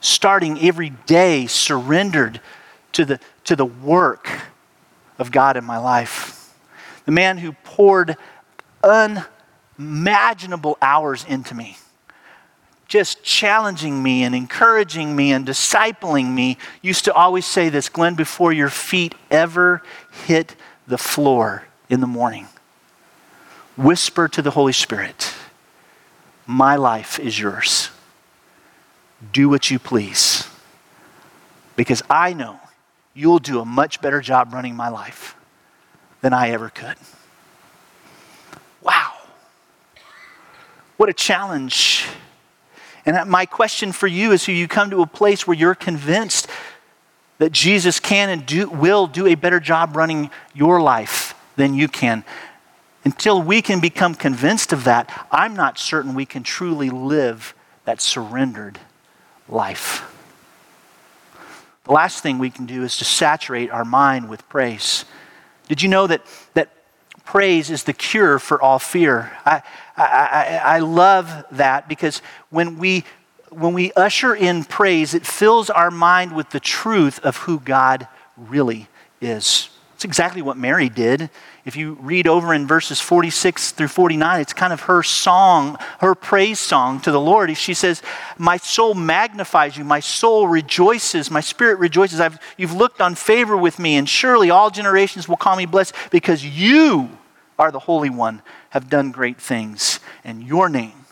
Starting 0.00 0.60
every 0.60 0.90
day 0.90 1.46
surrendered 1.46 2.42
to 2.92 3.06
the, 3.06 3.20
to 3.48 3.56
the 3.56 3.66
work 3.66 4.30
of 5.18 5.30
God 5.30 5.56
in 5.56 5.64
my 5.64 5.78
life 5.78 6.38
the 7.08 7.12
man 7.12 7.38
who 7.38 7.52
poured 7.64 8.18
unimaginable 9.78 10.76
hours 10.82 11.24
into 11.26 11.54
me, 11.54 11.78
just 12.86 13.22
challenging 13.22 14.02
me 14.02 14.24
and 14.24 14.34
encouraging 14.34 15.16
me 15.16 15.32
and 15.32 15.46
discipling 15.46 16.34
me, 16.34 16.58
used 16.82 17.06
to 17.06 17.14
always 17.14 17.46
say 17.46 17.70
this 17.70 17.88
Glenn, 17.88 18.14
before 18.14 18.52
your 18.52 18.68
feet 18.68 19.14
ever 19.30 19.82
hit 20.26 20.54
the 20.86 20.98
floor 20.98 21.64
in 21.88 22.00
the 22.02 22.06
morning, 22.06 22.46
whisper 23.78 24.28
to 24.28 24.42
the 24.42 24.50
Holy 24.50 24.74
Spirit, 24.74 25.32
My 26.46 26.76
life 26.76 27.18
is 27.18 27.40
yours. 27.40 27.88
Do 29.32 29.48
what 29.48 29.70
you 29.70 29.78
please. 29.78 30.46
Because 31.74 32.02
I 32.10 32.34
know 32.34 32.60
you'll 33.18 33.40
do 33.40 33.58
a 33.60 33.64
much 33.64 34.00
better 34.00 34.20
job 34.20 34.54
running 34.54 34.76
my 34.76 34.88
life 34.88 35.34
than 36.20 36.32
I 36.32 36.50
ever 36.50 36.70
could. 36.70 36.96
Wow. 38.80 39.12
What 40.96 41.08
a 41.08 41.12
challenge. 41.12 42.06
And 43.04 43.28
my 43.28 43.44
question 43.44 43.90
for 43.90 44.06
you 44.06 44.30
is: 44.30 44.46
who 44.46 44.52
you 44.52 44.68
come 44.68 44.90
to 44.90 45.02
a 45.02 45.06
place 45.06 45.46
where 45.46 45.56
you're 45.56 45.74
convinced 45.74 46.48
that 47.38 47.50
Jesus 47.52 47.98
can 48.00 48.28
and 48.28 48.46
do, 48.46 48.68
will 48.68 49.06
do 49.06 49.26
a 49.26 49.34
better 49.34 49.60
job 49.60 49.96
running 49.96 50.30
your 50.54 50.80
life 50.80 51.34
than 51.56 51.74
you 51.74 51.88
can. 51.88 52.24
Until 53.04 53.42
we 53.42 53.62
can 53.62 53.80
become 53.80 54.14
convinced 54.14 54.72
of 54.72 54.84
that, 54.84 55.26
I'm 55.30 55.54
not 55.54 55.78
certain 55.78 56.14
we 56.14 56.26
can 56.26 56.42
truly 56.42 56.90
live 56.90 57.54
that 57.84 58.00
surrendered 58.00 58.78
life. 59.48 60.17
The 61.88 61.94
last 61.94 62.22
thing 62.22 62.38
we 62.38 62.50
can 62.50 62.66
do 62.66 62.84
is 62.84 62.98
to 62.98 63.06
saturate 63.06 63.70
our 63.70 63.84
mind 63.84 64.28
with 64.28 64.46
praise. 64.50 65.06
Did 65.68 65.80
you 65.80 65.88
know 65.88 66.06
that, 66.06 66.20
that 66.52 66.68
praise 67.24 67.70
is 67.70 67.84
the 67.84 67.94
cure 67.94 68.38
for 68.38 68.60
all 68.60 68.78
fear? 68.78 69.32
I, 69.46 69.62
I, 69.96 70.60
I 70.62 70.78
love 70.80 71.46
that 71.52 71.88
because 71.88 72.20
when 72.50 72.76
we, 72.76 73.04
when 73.48 73.72
we 73.72 73.90
usher 73.94 74.34
in 74.34 74.64
praise, 74.64 75.14
it 75.14 75.24
fills 75.26 75.70
our 75.70 75.90
mind 75.90 76.36
with 76.36 76.50
the 76.50 76.60
truth 76.60 77.20
of 77.20 77.38
who 77.38 77.58
God 77.58 78.06
really 78.36 78.88
is. 79.22 79.70
It's 79.94 80.04
exactly 80.04 80.42
what 80.42 80.58
Mary 80.58 80.90
did. 80.90 81.30
If 81.68 81.76
you 81.76 81.98
read 82.00 82.26
over 82.26 82.54
in 82.54 82.66
verses 82.66 82.98
46 82.98 83.72
through 83.72 83.88
49, 83.88 84.40
it's 84.40 84.54
kind 84.54 84.72
of 84.72 84.80
her 84.80 85.02
song, 85.02 85.76
her 86.00 86.14
praise 86.14 86.58
song 86.58 86.98
to 87.02 87.12
the 87.12 87.20
Lord. 87.20 87.54
She 87.58 87.74
says, 87.74 88.00
My 88.38 88.56
soul 88.56 88.94
magnifies 88.94 89.76
you, 89.76 89.84
my 89.84 90.00
soul 90.00 90.48
rejoices, 90.48 91.30
my 91.30 91.42
spirit 91.42 91.78
rejoices. 91.78 92.20
I've, 92.20 92.38
you've 92.56 92.72
looked 92.72 93.02
on 93.02 93.14
favor 93.14 93.54
with 93.54 93.78
me, 93.78 93.96
and 93.96 94.08
surely 94.08 94.48
all 94.48 94.70
generations 94.70 95.28
will 95.28 95.36
call 95.36 95.56
me 95.56 95.66
blessed 95.66 95.94
because 96.10 96.42
you 96.42 97.10
are 97.58 97.70
the 97.70 97.80
Holy 97.80 98.08
One, 98.08 98.40
have 98.70 98.88
done 98.88 99.10
great 99.10 99.38
things, 99.38 100.00
and 100.24 100.42
your 100.42 100.70
name 100.70 101.04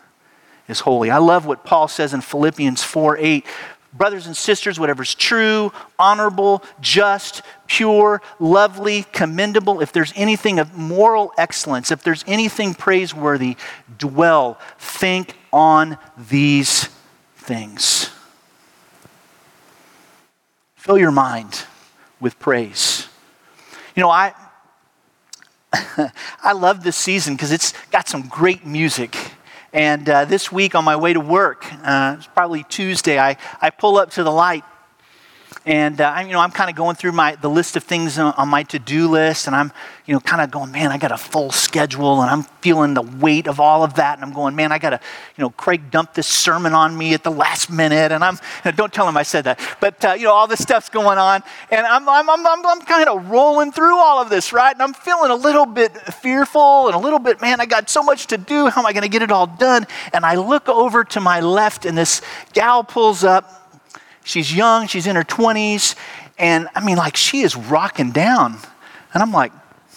is 0.69 0.81
holy. 0.81 1.11
I 1.11 1.19
love 1.19 1.45
what 1.45 1.64
Paul 1.64 1.87
says 1.87 2.14
in 2.14 2.23
Philippians 2.23 2.83
4 2.83 3.19
8 3.19 3.47
brothers 3.96 4.26
and 4.26 4.37
sisters, 4.37 4.78
whatever's 4.78 5.14
true, 5.14 5.72
honorable, 5.98 6.62
just, 6.80 7.42
pure, 7.66 8.22
lovely, 8.38 9.04
commendable, 9.12 9.80
if 9.80 9.92
there's 9.92 10.12
anything 10.16 10.59
of 10.59 10.76
moral 10.76 11.32
excellence, 11.38 11.90
if 11.90 12.02
there's 12.02 12.24
anything 12.26 12.74
praiseworthy, 12.74 13.56
dwell, 13.98 14.59
think 14.78 15.37
on 15.52 15.98
these 16.16 16.88
things. 17.37 18.11
Fill 20.74 20.98
your 20.98 21.11
mind 21.11 21.64
with 22.20 22.38
praise. 22.38 23.09
You 23.94 24.02
know, 24.02 24.11
I 24.11 24.35
I 26.42 26.52
love 26.52 26.82
this 26.82 26.96
season 26.96 27.35
because 27.35 27.52
it's 27.52 27.72
got 27.90 28.09
some 28.09 28.28
great 28.28 28.64
music. 28.64 29.16
And 29.77 30.09
uh, 30.09 30.25
this 30.25 30.51
week 30.51 30.75
on 30.75 30.85
my 30.85 30.97
way 30.97 31.12
to 31.12 31.21
work, 31.21 31.71
uh, 31.85 32.15
it's 32.17 32.27
probably 32.29 32.65
Tuesday, 32.65 33.19
I, 33.19 33.37
I 33.61 33.69
pull 33.69 33.99
up 33.99 34.11
to 34.12 34.25
the 34.25 34.33
light 34.33 34.65
and 35.66 36.00
uh, 36.00 36.12
I'm, 36.14 36.29
you 36.29 36.33
know, 36.33 36.38
I'm 36.38 36.52
kind 36.52 36.70
of 36.70 36.76
going 36.76 36.94
through 36.94 37.11
my 37.11 37.35
the 37.35 37.50
list 37.50 37.76
of 37.76 37.83
things 37.83 38.20
on 38.20 38.48
my 38.48 38.62
to-do 38.62 39.09
list, 39.09 39.48
and 39.48 39.57
I'm, 39.57 39.72
you 40.07 40.14
know, 40.14 40.20
kind 40.20 40.40
of 40.40 40.52
going, 40.52 40.70
man, 40.70 40.92
I 40.92 40.96
got 40.98 41.11
a 41.11 41.18
full 41.18 41.50
schedule, 41.50 42.22
and 42.22 42.31
I'm 42.31 42.44
feeling 42.61 42.94
the 42.94 43.02
weight 43.02 43.48
of 43.48 43.59
all 43.59 43.83
of 43.83 43.94
that, 43.94 44.16
and 44.16 44.24
I'm 44.24 44.33
going, 44.33 44.55
man, 44.55 44.70
I 44.70 44.79
got 44.79 44.90
to, 44.90 45.00
you 45.37 45.42
know, 45.42 45.50
Craig 45.50 45.90
dumped 45.90 46.14
this 46.14 46.29
sermon 46.29 46.72
on 46.72 46.96
me 46.96 47.14
at 47.14 47.24
the 47.24 47.33
last 47.33 47.68
minute, 47.68 48.12
and 48.12 48.22
I'm, 48.22 48.38
don't 48.76 48.92
tell 48.92 49.09
him 49.09 49.16
I 49.16 49.24
said 49.24 49.42
that, 49.44 49.61
but 49.81 50.05
uh, 50.05 50.12
you 50.12 50.24
know, 50.24 50.33
all 50.33 50.46
this 50.46 50.62
stuff's 50.62 50.88
going 50.88 51.18
on, 51.18 51.42
and 51.72 51.85
I'm, 51.85 52.09
I'm, 52.09 52.31
I'm, 52.31 52.46
I'm, 52.46 52.66
I'm 52.66 52.81
kind 52.83 53.09
of 53.09 53.29
rolling 53.29 53.72
through 53.72 53.98
all 53.98 54.22
of 54.22 54.31
this, 54.31 54.52
right? 54.52 54.72
And 54.72 54.81
I'm 54.81 54.94
feeling 54.94 55.33
a 55.33 55.37
little 55.37 55.66
bit 55.66 55.90
fearful 55.96 56.87
and 56.87 56.94
a 56.94 57.00
little 57.00 57.18
bit, 57.18 57.40
man, 57.40 57.61
I 57.61 57.66
got 57.66 57.90
so 57.90 58.05
much 58.05 58.29
to 58.29 58.38
do. 58.38 58.68
How 58.68 58.83
am 58.83 58.87
I 58.87 58.92
going 58.92 59.02
to 59.02 59.09
get 59.09 59.22
it 59.22 59.33
all 59.33 59.48
done? 59.48 59.88
And 60.12 60.24
I 60.24 60.37
look 60.37 60.68
over 60.68 61.02
to 61.02 61.20
my 61.20 61.40
left, 61.40 61.87
and 61.87 61.98
this 61.98 62.22
gal 62.52 62.85
pulls 62.85 63.24
up 63.24 63.65
She's 64.27 64.53
young, 64.53 64.89
she's 64.89 65.07
in 65.07 65.15
her 65.15 65.23
20s, 65.23 65.95
and 66.37 66.69
I 66.75 66.85
mean, 66.85 66.97
like, 66.97 67.17
she 67.17 67.43
is 67.43 67.55
rocking 67.55 68.11
down. 68.11 68.59
And 69.15 69.23
I'm 69.23 69.31
like, 69.31 69.53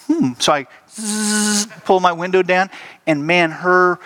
hmm. 0.06 0.34
So 0.38 0.54
I 0.54 0.68
zzz, 0.88 1.66
pull 1.84 2.00
my 2.00 2.12
window 2.12 2.44
down, 2.44 2.70
and 3.08 3.26
man, 3.26 3.50
her 3.50 4.00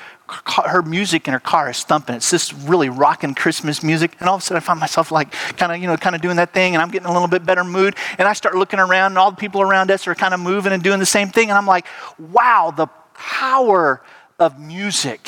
her 0.66 0.82
music 0.82 1.28
in 1.28 1.34
her 1.34 1.42
car 1.42 1.70
is 1.70 1.84
thumping. 1.84 2.16
It's 2.16 2.32
this 2.32 2.54
really 2.54 2.88
rocking 2.88 3.36
Christmas 3.36 3.84
music. 3.84 4.16
And 4.20 4.30
all 4.30 4.36
of 4.36 4.42
a 4.42 4.46
sudden, 4.46 4.58
I 4.58 4.66
find 4.66 4.80
myself 4.80 5.12
like 5.12 5.32
kind 5.58 5.74
of, 5.74 5.80
you 5.80 5.88
know, 5.88 5.98
kind 5.98 6.16
of 6.16 6.22
doing 6.22 6.38
that 6.38 6.54
thing, 6.54 6.74
and 6.74 6.82
I'm 6.82 6.90
getting 6.90 7.10
a 7.10 7.12
little 7.12 7.28
bit 7.28 7.46
better 7.46 7.66
mood. 7.66 7.98
And 8.18 8.26
I 8.26 8.32
start 8.32 8.56
looking 8.56 8.80
around, 8.80 9.12
and 9.12 9.18
all 9.18 9.30
the 9.30 9.38
people 9.38 9.62
around 9.62 9.92
us 9.92 10.08
are 10.08 10.16
kind 10.16 10.34
of 10.34 10.40
moving 10.40 10.72
and 10.72 10.82
doing 10.82 11.00
the 11.00 11.06
same 11.06 11.28
thing. 11.28 11.50
And 11.50 11.58
I'm 11.58 11.68
like, 11.68 11.86
wow, 12.18 12.74
the 12.76 12.88
power 13.14 14.02
of 14.40 14.58
music 14.58 15.28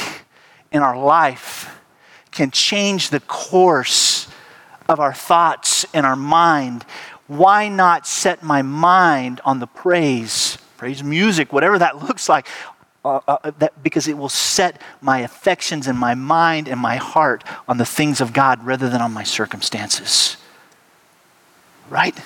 in 0.72 0.82
our 0.82 0.98
life 0.98 1.70
can 2.32 2.50
change 2.50 3.10
the 3.10 3.20
course 3.20 4.15
of 4.88 5.00
our 5.00 5.14
thoughts 5.14 5.86
and 5.94 6.06
our 6.06 6.16
mind, 6.16 6.86
why 7.28 7.68
not 7.68 8.06
set 8.08 8.44
my 8.44 8.62
mind 8.62 9.42
on 9.44 9.60
the 9.60 9.68
praise, 9.68 10.58
praise 10.78 11.04
music, 11.04 11.52
whatever 11.52 11.80
that 11.80 12.04
looks 12.08 12.30
like, 12.30 12.48
uh, 13.04 13.20
uh, 13.28 13.52
that, 13.60 13.84
because 13.84 14.08
it 14.08 14.18
will 14.18 14.30
set 14.30 14.82
my 15.00 15.20
affections 15.20 15.88
and 15.88 15.98
my 15.98 16.16
mind 16.16 16.68
and 16.68 16.80
my 16.80 16.96
heart 16.96 17.44
on 17.68 17.78
the 17.78 17.86
things 17.86 18.20
of 18.20 18.34
God 18.34 18.66
rather 18.66 18.90
than 18.90 19.02
on 19.02 19.14
my 19.14 19.24
circumstances. 19.24 20.38
Right? 21.88 22.18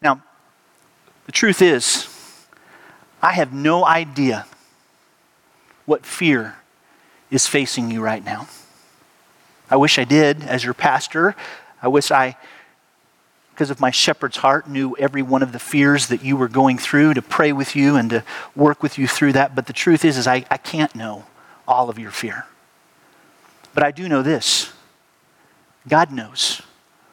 Now, 0.00 0.22
the 1.26 1.32
truth 1.32 1.60
is, 1.60 2.08
I 3.20 3.32
have 3.32 3.52
no 3.52 3.84
idea 3.84 4.46
what 5.84 6.06
fear 6.06 6.56
is 7.30 7.46
facing 7.46 7.90
you 7.90 8.00
right 8.00 8.24
now. 8.24 8.48
I 9.70 9.76
wish 9.76 9.98
I 9.98 10.04
did 10.04 10.42
as 10.42 10.64
your 10.64 10.74
pastor. 10.74 11.34
I 11.82 11.88
wish 11.88 12.10
I, 12.10 12.36
because 13.52 13.70
of 13.70 13.80
my 13.80 13.90
shepherd's 13.90 14.36
heart, 14.36 14.68
knew 14.68 14.96
every 14.98 15.22
one 15.22 15.42
of 15.42 15.52
the 15.52 15.58
fears 15.58 16.08
that 16.08 16.22
you 16.22 16.36
were 16.36 16.48
going 16.48 16.78
through 16.78 17.14
to 17.14 17.22
pray 17.22 17.52
with 17.52 17.74
you 17.74 17.96
and 17.96 18.10
to 18.10 18.24
work 18.54 18.82
with 18.82 18.98
you 18.98 19.06
through 19.08 19.32
that. 19.32 19.54
But 19.54 19.66
the 19.66 19.72
truth 19.72 20.04
is, 20.04 20.16
is 20.16 20.26
I, 20.26 20.44
I 20.50 20.56
can't 20.56 20.94
know 20.94 21.26
all 21.66 21.90
of 21.90 21.98
your 21.98 22.10
fear. 22.10 22.46
But 23.74 23.82
I 23.82 23.90
do 23.90 24.08
know 24.08 24.22
this 24.22 24.72
God 25.88 26.12
knows 26.12 26.62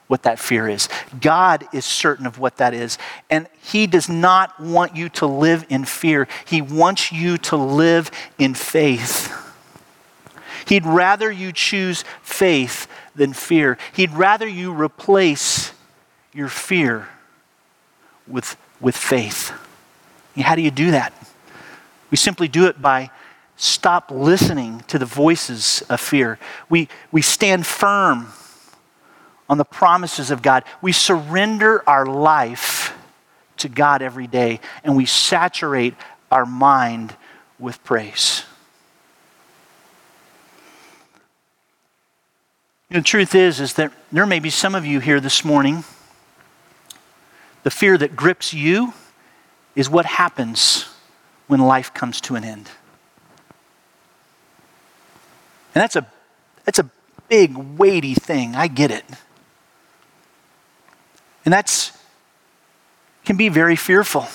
what 0.07 0.23
that 0.23 0.37
fear 0.37 0.67
is. 0.67 0.89
God 1.21 1.65
is 1.73 1.85
certain 1.85 2.27
of 2.27 2.37
what 2.37 2.57
that 2.57 2.73
is. 2.73 2.97
And 3.29 3.47
He 3.61 3.87
does 3.87 4.09
not 4.09 4.59
want 4.59 4.95
you 4.95 5.09
to 5.09 5.25
live 5.25 5.65
in 5.69 5.85
fear, 5.85 6.27
He 6.45 6.61
wants 6.61 7.11
you 7.11 7.37
to 7.39 7.55
live 7.55 8.11
in 8.37 8.53
faith. 8.53 9.33
He'd 10.65 10.85
rather 10.85 11.31
you 11.31 11.51
choose 11.51 12.03
faith 12.21 12.87
than 13.15 13.33
fear. 13.33 13.77
He'd 13.93 14.11
rather 14.11 14.47
you 14.47 14.73
replace 14.73 15.73
your 16.33 16.49
fear 16.49 17.07
with, 18.27 18.57
with 18.79 18.95
faith. 18.95 19.51
How 20.37 20.55
do 20.55 20.61
you 20.61 20.71
do 20.71 20.91
that? 20.91 21.13
We 22.09 22.17
simply 22.17 22.47
do 22.47 22.65
it 22.65 22.81
by 22.81 23.11
stop 23.55 24.11
listening 24.11 24.81
to 24.87 24.99
the 24.99 25.05
voices 25.05 25.83
of 25.89 25.99
fear. 25.99 26.39
We, 26.69 26.89
we 27.11 27.21
stand 27.21 27.65
firm 27.65 28.27
on 29.49 29.57
the 29.57 29.65
promises 29.65 30.31
of 30.31 30.41
God. 30.41 30.63
We 30.81 30.91
surrender 30.91 31.87
our 31.87 32.05
life 32.05 32.97
to 33.57 33.69
God 33.69 34.01
every 34.01 34.27
day, 34.27 34.59
and 34.83 34.95
we 34.95 35.05
saturate 35.05 35.93
our 36.31 36.45
mind 36.45 37.15
with 37.59 37.83
praise. 37.83 38.43
The 42.93 43.01
truth 43.01 43.33
is, 43.33 43.59
is 43.59 43.73
that 43.73 43.91
there 44.11 44.27
may 44.27 44.39
be 44.39 44.51
some 44.51 44.75
of 44.75 44.85
you 44.85 44.99
here 44.99 45.19
this 45.19 45.43
morning. 45.43 45.83
The 47.63 47.71
fear 47.71 47.97
that 47.97 48.15
grips 48.15 48.53
you 48.53 48.93
is 49.75 49.89
what 49.89 50.05
happens 50.05 50.85
when 51.47 51.59
life 51.59 51.91
comes 51.95 52.21
to 52.21 52.35
an 52.35 52.43
end. 52.43 52.69
And 55.73 55.81
that's 55.81 55.95
a, 55.95 56.05
that's 56.65 56.77
a 56.77 56.87
big, 57.29 57.57
weighty 57.57 58.13
thing. 58.13 58.53
I 58.53 58.67
get 58.67 58.91
it. 58.91 59.05
And 61.45 61.51
that's 61.51 61.97
can 63.25 63.37
be 63.37 63.49
very 63.49 63.75
fearful. 63.75 64.27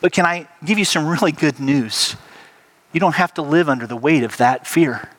But 0.00 0.12
can 0.12 0.24
I 0.24 0.46
give 0.64 0.78
you 0.78 0.84
some 0.84 1.04
really 1.04 1.32
good 1.32 1.58
news? 1.58 2.14
You 2.92 3.00
don't 3.00 3.16
have 3.16 3.34
to 3.34 3.42
live 3.42 3.68
under 3.68 3.88
the 3.88 3.96
weight 3.96 4.22
of 4.22 4.36
that 4.36 4.68
fear. 4.68 5.10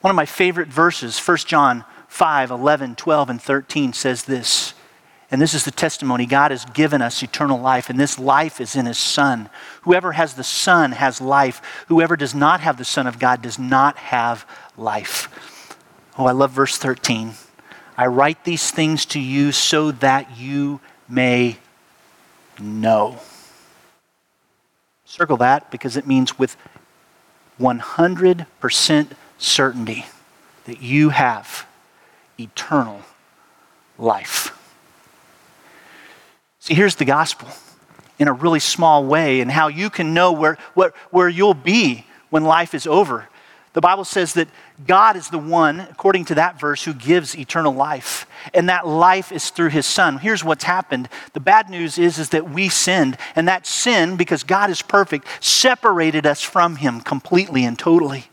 One 0.00 0.10
of 0.10 0.16
my 0.16 0.26
favorite 0.26 0.68
verses, 0.68 1.18
1 1.18 1.36
John 1.38 1.84
5 2.08 2.50
11, 2.50 2.96
12, 2.96 3.30
and 3.30 3.42
13, 3.42 3.92
says 3.92 4.24
this. 4.24 4.74
And 5.30 5.40
this 5.40 5.54
is 5.54 5.64
the 5.64 5.70
testimony 5.70 6.26
God 6.26 6.50
has 6.50 6.64
given 6.64 7.00
us 7.00 7.22
eternal 7.22 7.60
life, 7.60 7.88
and 7.88 8.00
this 8.00 8.18
life 8.18 8.60
is 8.60 8.74
in 8.74 8.86
His 8.86 8.98
Son. 8.98 9.48
Whoever 9.82 10.12
has 10.12 10.34
the 10.34 10.42
Son 10.42 10.92
has 10.92 11.20
life. 11.20 11.84
Whoever 11.86 12.16
does 12.16 12.34
not 12.34 12.60
have 12.60 12.78
the 12.78 12.84
Son 12.84 13.06
of 13.06 13.20
God 13.20 13.40
does 13.40 13.58
not 13.58 13.96
have 13.98 14.44
life. 14.76 15.28
Oh, 16.18 16.26
I 16.26 16.32
love 16.32 16.50
verse 16.50 16.76
13. 16.78 17.34
I 17.96 18.06
write 18.06 18.44
these 18.44 18.70
things 18.70 19.04
to 19.06 19.20
you 19.20 19.52
so 19.52 19.92
that 19.92 20.36
you 20.36 20.80
may 21.08 21.58
know. 22.58 23.20
Circle 25.04 25.36
that 25.38 25.70
because 25.70 25.96
it 25.96 26.06
means 26.06 26.38
with 26.38 26.56
100% 27.60 29.06
certainty 29.40 30.06
that 30.64 30.82
you 30.82 31.08
have 31.08 31.66
eternal 32.38 33.02
life. 33.98 34.56
See, 36.60 36.74
here's 36.74 36.96
the 36.96 37.04
gospel 37.04 37.48
in 38.18 38.28
a 38.28 38.32
really 38.32 38.60
small 38.60 39.04
way 39.04 39.40
and 39.40 39.50
how 39.50 39.68
you 39.68 39.90
can 39.90 40.12
know 40.14 40.32
where, 40.32 40.58
where, 40.74 40.92
where 41.10 41.28
you'll 41.28 41.54
be 41.54 42.06
when 42.28 42.44
life 42.44 42.74
is 42.74 42.86
over. 42.86 43.28
The 43.72 43.80
Bible 43.80 44.04
says 44.04 44.34
that 44.34 44.48
God 44.86 45.16
is 45.16 45.30
the 45.30 45.38
one, 45.38 45.80
according 45.80 46.24
to 46.26 46.34
that 46.34 46.58
verse, 46.58 46.84
who 46.84 46.92
gives 46.92 47.36
eternal 47.36 47.72
life. 47.72 48.26
And 48.52 48.68
that 48.68 48.86
life 48.86 49.30
is 49.30 49.50
through 49.50 49.68
his 49.68 49.86
son. 49.86 50.18
Here's 50.18 50.42
what's 50.42 50.64
happened. 50.64 51.08
The 51.34 51.40
bad 51.40 51.70
news 51.70 51.96
is, 51.96 52.18
is 52.18 52.30
that 52.30 52.50
we 52.50 52.68
sinned. 52.68 53.16
And 53.36 53.46
that 53.46 53.66
sin, 53.66 54.16
because 54.16 54.42
God 54.42 54.70
is 54.70 54.82
perfect, 54.82 55.28
separated 55.40 56.26
us 56.26 56.42
from 56.42 56.76
him 56.76 57.00
completely 57.00 57.64
and 57.64 57.78
totally. 57.78 58.29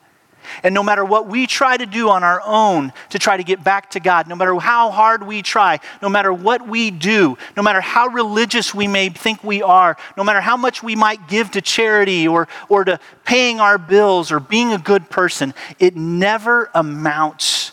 And 0.64 0.74
no 0.74 0.84
matter 0.84 1.04
what 1.06 1.28
we 1.28 1.48
try 1.48 1.78
to 1.78 1.86
do 1.86 2.10
on 2.10 2.24
our 2.24 2.42
own 2.46 2.94
to 3.10 3.20
try 3.20 3.38
to 3.38 3.44
get 3.44 3.64
back 3.64 3.92
to 3.92 4.00
God, 4.00 4.28
no 4.28 4.36
matter 4.36 4.56
how 4.60 4.92
hard 4.92 5.26
we 5.26 5.42
try, 5.42 5.80
no 6.02 6.10
matter 6.10 6.34
what 6.34 6.68
we 6.68 6.92
do, 6.92 7.38
no 7.56 7.64
matter 7.64 7.82
how 7.82 8.08
religious 8.08 8.74
we 8.74 8.88
may 8.88 9.10
think 9.10 9.44
we 9.44 9.62
are, 9.62 9.98
no 10.16 10.24
matter 10.24 10.42
how 10.42 10.58
much 10.58 10.82
we 10.82 10.96
might 10.96 11.28
give 11.28 11.52
to 11.52 11.62
charity 11.62 12.28
or, 12.28 12.48
or 12.70 12.84
to 12.84 13.00
paying 13.26 13.60
our 13.60 13.78
bills 13.78 14.32
or 14.32 14.40
being 14.40 14.74
a 14.74 14.78
good 14.78 15.10
person, 15.10 15.54
it 15.80 15.96
never 15.96 16.70
amounts 16.74 17.72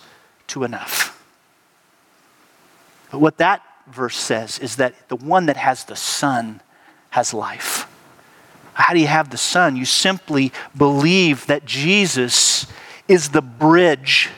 to 0.48 0.64
enough. 0.64 1.10
But 3.10 3.20
what 3.20 3.38
that 3.38 3.62
verse 3.86 4.16
says 4.16 4.58
is 4.58 4.76
that 4.76 5.08
the 5.08 5.16
one 5.16 5.46
that 5.46 5.56
has 5.56 5.84
the 5.84 5.96
Son 5.96 6.60
has 7.10 7.32
life. 7.32 7.86
How 8.74 8.92
do 8.92 9.00
you 9.00 9.06
have 9.06 9.30
the 9.30 9.38
Son? 9.38 9.76
You 9.76 9.84
simply 9.84 10.52
believe 10.76 11.46
that 11.46 11.64
Jesus 11.64 12.66
is 13.08 13.30
the 13.30 13.42
bridge 13.42 14.30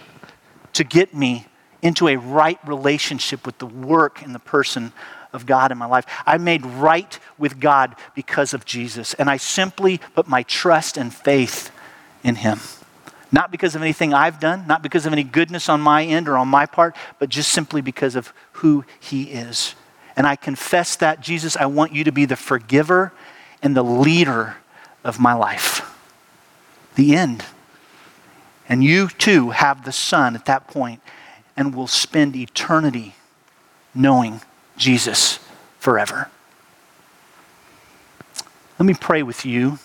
to 0.75 0.85
get 0.85 1.15
me 1.15 1.47
into 1.83 2.09
a 2.09 2.17
right 2.17 2.59
relationship 2.67 3.47
with 3.47 3.59
the 3.59 3.67
work 3.67 4.23
and 4.23 4.35
the 4.35 4.39
person 4.39 4.93
of 5.33 5.47
God 5.47 5.73
in 5.73 5.79
my 5.79 5.87
life. 5.87 6.05
I'm 6.27 6.45
made 6.45 6.65
right 6.67 7.19
with 7.39 7.61
God 7.61 7.95
because 8.15 8.55
of 8.55 8.65
Jesus, 8.65 9.15
and 9.15 9.31
I 9.31 9.37
simply 9.37 9.99
put 10.15 10.27
my 10.27 10.43
trust 10.43 10.97
and 10.97 11.13
faith 11.15 11.71
in 12.23 12.37
Him. 12.37 12.61
Not 13.33 13.51
because 13.51 13.75
of 13.75 13.83
anything 13.83 14.15
I've 14.15 14.41
done, 14.41 14.67
not 14.67 14.83
because 14.83 15.07
of 15.07 15.13
any 15.13 15.25
goodness 15.25 15.69
on 15.69 15.81
my 15.81 16.05
end 16.05 16.29
or 16.29 16.37
on 16.37 16.49
my 16.49 16.67
part, 16.67 16.97
but 17.19 17.29
just 17.29 17.51
simply 17.51 17.81
because 17.81 18.17
of 18.17 18.33
who 18.53 18.85
He 19.01 19.25
is. 19.25 19.75
And 20.17 20.27
I 20.27 20.37
confess 20.37 20.97
that, 20.97 21.21
Jesus, 21.21 21.57
I 21.57 21.67
want 21.67 21.93
you 21.93 22.05
to 22.05 22.13
be 22.13 22.25
the 22.25 22.37
forgiver 22.37 23.13
and 23.63 23.77
the 23.77 23.85
leader 23.85 24.57
of 25.05 25.19
my 25.19 25.33
life. 25.33 25.83
The 26.95 27.15
end. 27.15 27.45
And 28.69 28.83
you 28.83 29.09
too 29.09 29.51
have 29.51 29.85
the 29.85 29.93
Son 29.93 30.35
at 30.35 30.47
that 30.47 30.67
point 30.67 31.01
and 31.57 31.75
will 31.75 31.87
spend 31.87 32.37
eternity 32.37 33.15
knowing 33.95 34.41
Jesus 34.77 35.39
forever. 35.79 36.31
Let 38.79 38.87
me 38.87 38.95
pray 38.95 39.23
with 39.23 39.47
you. 39.47 39.79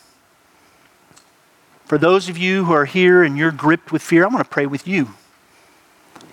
For 1.85 1.97
those 1.97 2.29
of 2.29 2.37
you 2.37 2.65
who 2.65 2.73
are 2.73 2.85
here 2.85 3.23
and 3.23 3.37
you're 3.37 3.51
gripped 3.51 3.91
with 3.91 4.01
fear, 4.01 4.23
I 4.23 4.27
want 4.27 4.43
to 4.43 4.49
pray 4.49 4.65
with 4.65 4.87
you. 4.87 5.09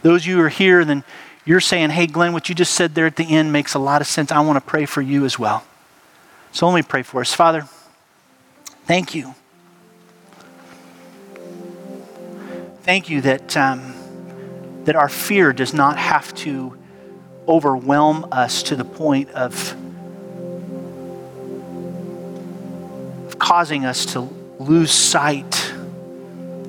Those 0.02 0.22
of 0.22 0.26
you 0.26 0.36
who 0.36 0.42
are 0.42 0.48
here, 0.48 0.80
and 0.80 0.88
then 0.88 1.04
you're 1.44 1.60
saying, 1.60 1.90
hey, 1.90 2.06
Glenn, 2.06 2.32
what 2.32 2.48
you 2.48 2.54
just 2.54 2.74
said 2.74 2.94
there 2.94 3.06
at 3.06 3.16
the 3.16 3.24
end 3.24 3.52
makes 3.52 3.74
a 3.74 3.78
lot 3.78 4.00
of 4.00 4.06
sense. 4.06 4.30
I 4.30 4.40
want 4.40 4.56
to 4.56 4.60
pray 4.60 4.86
for 4.86 5.02
you 5.02 5.24
as 5.24 5.38
well. 5.38 5.64
So 6.58 6.66
let 6.68 6.74
me 6.74 6.82
pray 6.82 7.04
for 7.04 7.20
us. 7.20 7.32
Father, 7.32 7.68
thank 8.84 9.14
you. 9.14 9.32
Thank 12.82 13.08
you 13.08 13.20
that, 13.20 13.56
um, 13.56 13.94
that 14.82 14.96
our 14.96 15.08
fear 15.08 15.52
does 15.52 15.72
not 15.72 15.98
have 15.98 16.34
to 16.38 16.76
overwhelm 17.46 18.26
us 18.32 18.64
to 18.64 18.74
the 18.74 18.84
point 18.84 19.30
of, 19.30 19.72
of 23.28 23.38
causing 23.38 23.84
us 23.84 24.04
to 24.14 24.22
lose 24.58 24.90
sight 24.90 25.72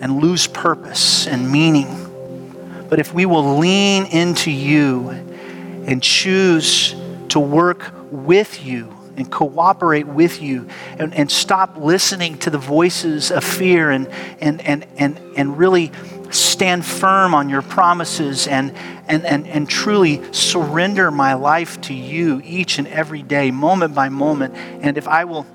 and 0.01 0.21
lose 0.21 0.45
purpose 0.45 1.25
and 1.25 1.51
meaning. 1.51 2.85
But 2.89 2.99
if 2.99 3.11
we 3.11 3.25
will 3.25 3.57
lean 3.57 4.05
into 4.05 4.51
you 4.51 5.09
and 5.09 6.03
choose 6.03 6.93
to 7.29 7.39
work 7.39 7.91
with 8.11 8.63
you 8.63 8.98
and 9.19 9.31
cooperate 9.31 10.07
with 10.07 10.41
you 10.41 10.67
and, 10.97 11.13
and 11.13 11.29
stop 11.29 11.77
listening 11.77 12.37
to 12.39 12.49
the 12.49 12.57
voices 12.57 13.31
of 13.31 13.43
fear 13.43 13.91
and, 13.91 14.07
and, 14.39 14.61
and, 14.61 14.85
and, 14.97 15.19
and 15.35 15.57
really 15.57 15.91
stand 16.31 16.85
firm 16.85 17.33
on 17.33 17.49
your 17.49 17.61
promises 17.61 18.47
and, 18.47 18.75
and, 19.07 19.25
and, 19.25 19.47
and 19.47 19.69
truly 19.69 20.21
surrender 20.31 21.11
my 21.11 21.33
life 21.33 21.79
to 21.81 21.93
you 21.93 22.41
each 22.43 22.79
and 22.79 22.87
every 22.87 23.23
day, 23.23 23.51
moment 23.51 23.95
by 23.95 24.09
moment. 24.09 24.55
And 24.55 24.97
if 24.97 25.07
I 25.07 25.25
will 25.25 25.45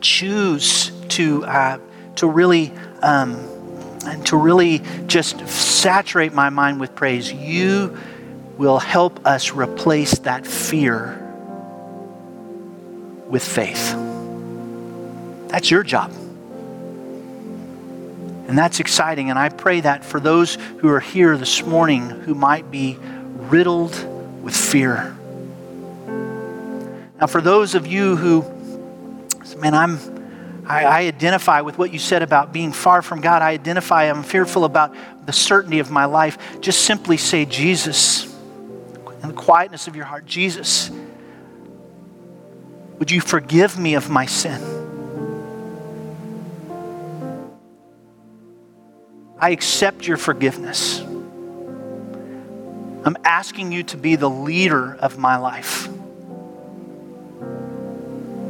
choose 0.00 0.90
to, 1.10 1.44
uh, 1.44 1.78
to 2.16 2.26
really. 2.26 2.72
Um, 3.02 3.50
and 4.06 4.26
to 4.26 4.36
really 4.36 4.82
just 5.06 5.48
saturate 5.48 6.34
my 6.34 6.50
mind 6.50 6.78
with 6.78 6.94
praise, 6.94 7.32
you 7.32 7.96
will 8.58 8.78
help 8.78 9.26
us 9.26 9.52
replace 9.52 10.18
that 10.18 10.46
fear 10.46 11.23
with 13.34 13.44
faith. 13.44 13.96
That's 15.48 15.68
your 15.68 15.82
job. 15.82 16.12
And 18.46 18.56
that's 18.56 18.78
exciting. 18.78 19.28
And 19.28 19.36
I 19.36 19.48
pray 19.48 19.80
that 19.80 20.04
for 20.04 20.20
those 20.20 20.54
who 20.78 20.88
are 20.88 21.00
here 21.00 21.36
this 21.36 21.64
morning 21.64 22.08
who 22.08 22.36
might 22.36 22.70
be 22.70 22.96
riddled 22.96 23.90
with 24.40 24.56
fear. 24.56 25.16
Now, 27.20 27.26
for 27.26 27.40
those 27.40 27.74
of 27.74 27.88
you 27.88 28.14
who, 28.14 28.42
man, 29.58 29.74
I'm, 29.74 29.98
I, 30.64 30.84
I, 30.84 30.98
identify 31.00 31.62
with 31.62 31.76
what 31.76 31.92
you 31.92 31.98
said 31.98 32.22
about 32.22 32.52
being 32.52 32.70
far 32.70 33.02
from 33.02 33.20
God. 33.20 33.42
I 33.42 33.50
identify, 33.50 34.04
I'm 34.04 34.22
fearful 34.22 34.64
about 34.64 34.94
the 35.26 35.32
certainty 35.32 35.80
of 35.80 35.90
my 35.90 36.04
life. 36.04 36.38
Just 36.60 36.84
simply 36.84 37.16
say, 37.16 37.46
Jesus, 37.46 38.32
in 39.24 39.28
the 39.28 39.34
quietness 39.34 39.88
of 39.88 39.96
your 39.96 40.04
heart, 40.04 40.24
Jesus, 40.24 40.92
would 42.98 43.10
you 43.10 43.20
forgive 43.20 43.78
me 43.78 43.94
of 43.94 44.08
my 44.08 44.26
sin? 44.26 44.60
I 49.38 49.50
accept 49.50 50.06
your 50.06 50.16
forgiveness. 50.16 51.00
I'm 53.04 53.16
asking 53.24 53.72
you 53.72 53.82
to 53.84 53.96
be 53.96 54.16
the 54.16 54.30
leader 54.30 54.94
of 54.96 55.18
my 55.18 55.36
life. 55.36 55.88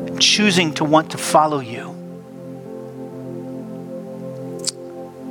I'm 0.07 0.19
choosing 0.19 0.75
to 0.75 0.85
want 0.85 1.11
to 1.11 1.19
follow 1.19 1.59
you 1.59 1.91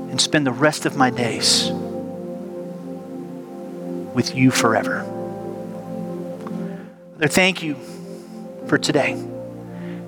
and 0.09 0.19
spend 0.19 0.45
the 0.45 0.51
rest 0.51 0.85
of 0.85 0.97
my 0.97 1.09
days 1.09 1.71
with 4.13 4.35
you 4.35 4.51
forever. 4.51 5.03
Father, 7.13 7.27
thank 7.29 7.63
you 7.63 7.77
for 8.67 8.77
today. 8.77 9.21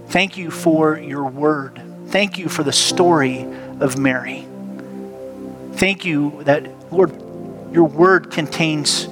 Thank 0.07 0.37
you 0.37 0.51
for 0.51 0.97
your 0.97 1.25
word. 1.25 1.81
Thank 2.07 2.37
you 2.37 2.49
for 2.49 2.63
the 2.63 2.73
story 2.73 3.41
of 3.79 3.97
Mary. 3.97 4.47
Thank 5.73 6.05
you 6.05 6.43
that, 6.43 6.91
Lord, 6.91 7.11
your 7.73 7.85
word 7.85 8.31
contains 8.31 9.07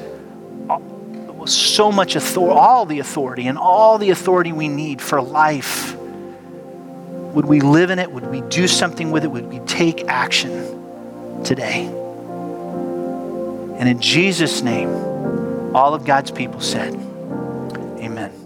so 1.45 1.91
much 1.91 2.15
authority, 2.15 2.57
all 2.57 2.85
the 2.85 2.99
authority, 2.99 3.47
and 3.47 3.57
all 3.57 3.97
the 3.97 4.11
authority 4.11 4.53
we 4.53 4.69
need 4.69 5.01
for 5.01 5.21
life. 5.21 5.95
Would 5.95 7.45
we 7.45 7.59
live 7.59 7.89
in 7.89 7.99
it? 7.99 8.11
Would 8.11 8.27
we 8.27 8.41
do 8.41 8.67
something 8.67 9.11
with 9.11 9.23
it? 9.23 9.27
Would 9.27 9.47
we 9.47 9.59
take 9.59 10.07
action 10.07 11.43
today? 11.43 11.85
And 13.77 13.89
in 13.89 13.99
Jesus' 13.99 14.61
name, 14.61 14.89
all 15.75 15.93
of 15.93 16.05
God's 16.05 16.31
people 16.31 16.61
said, 16.61 16.93
Amen. 17.99 18.42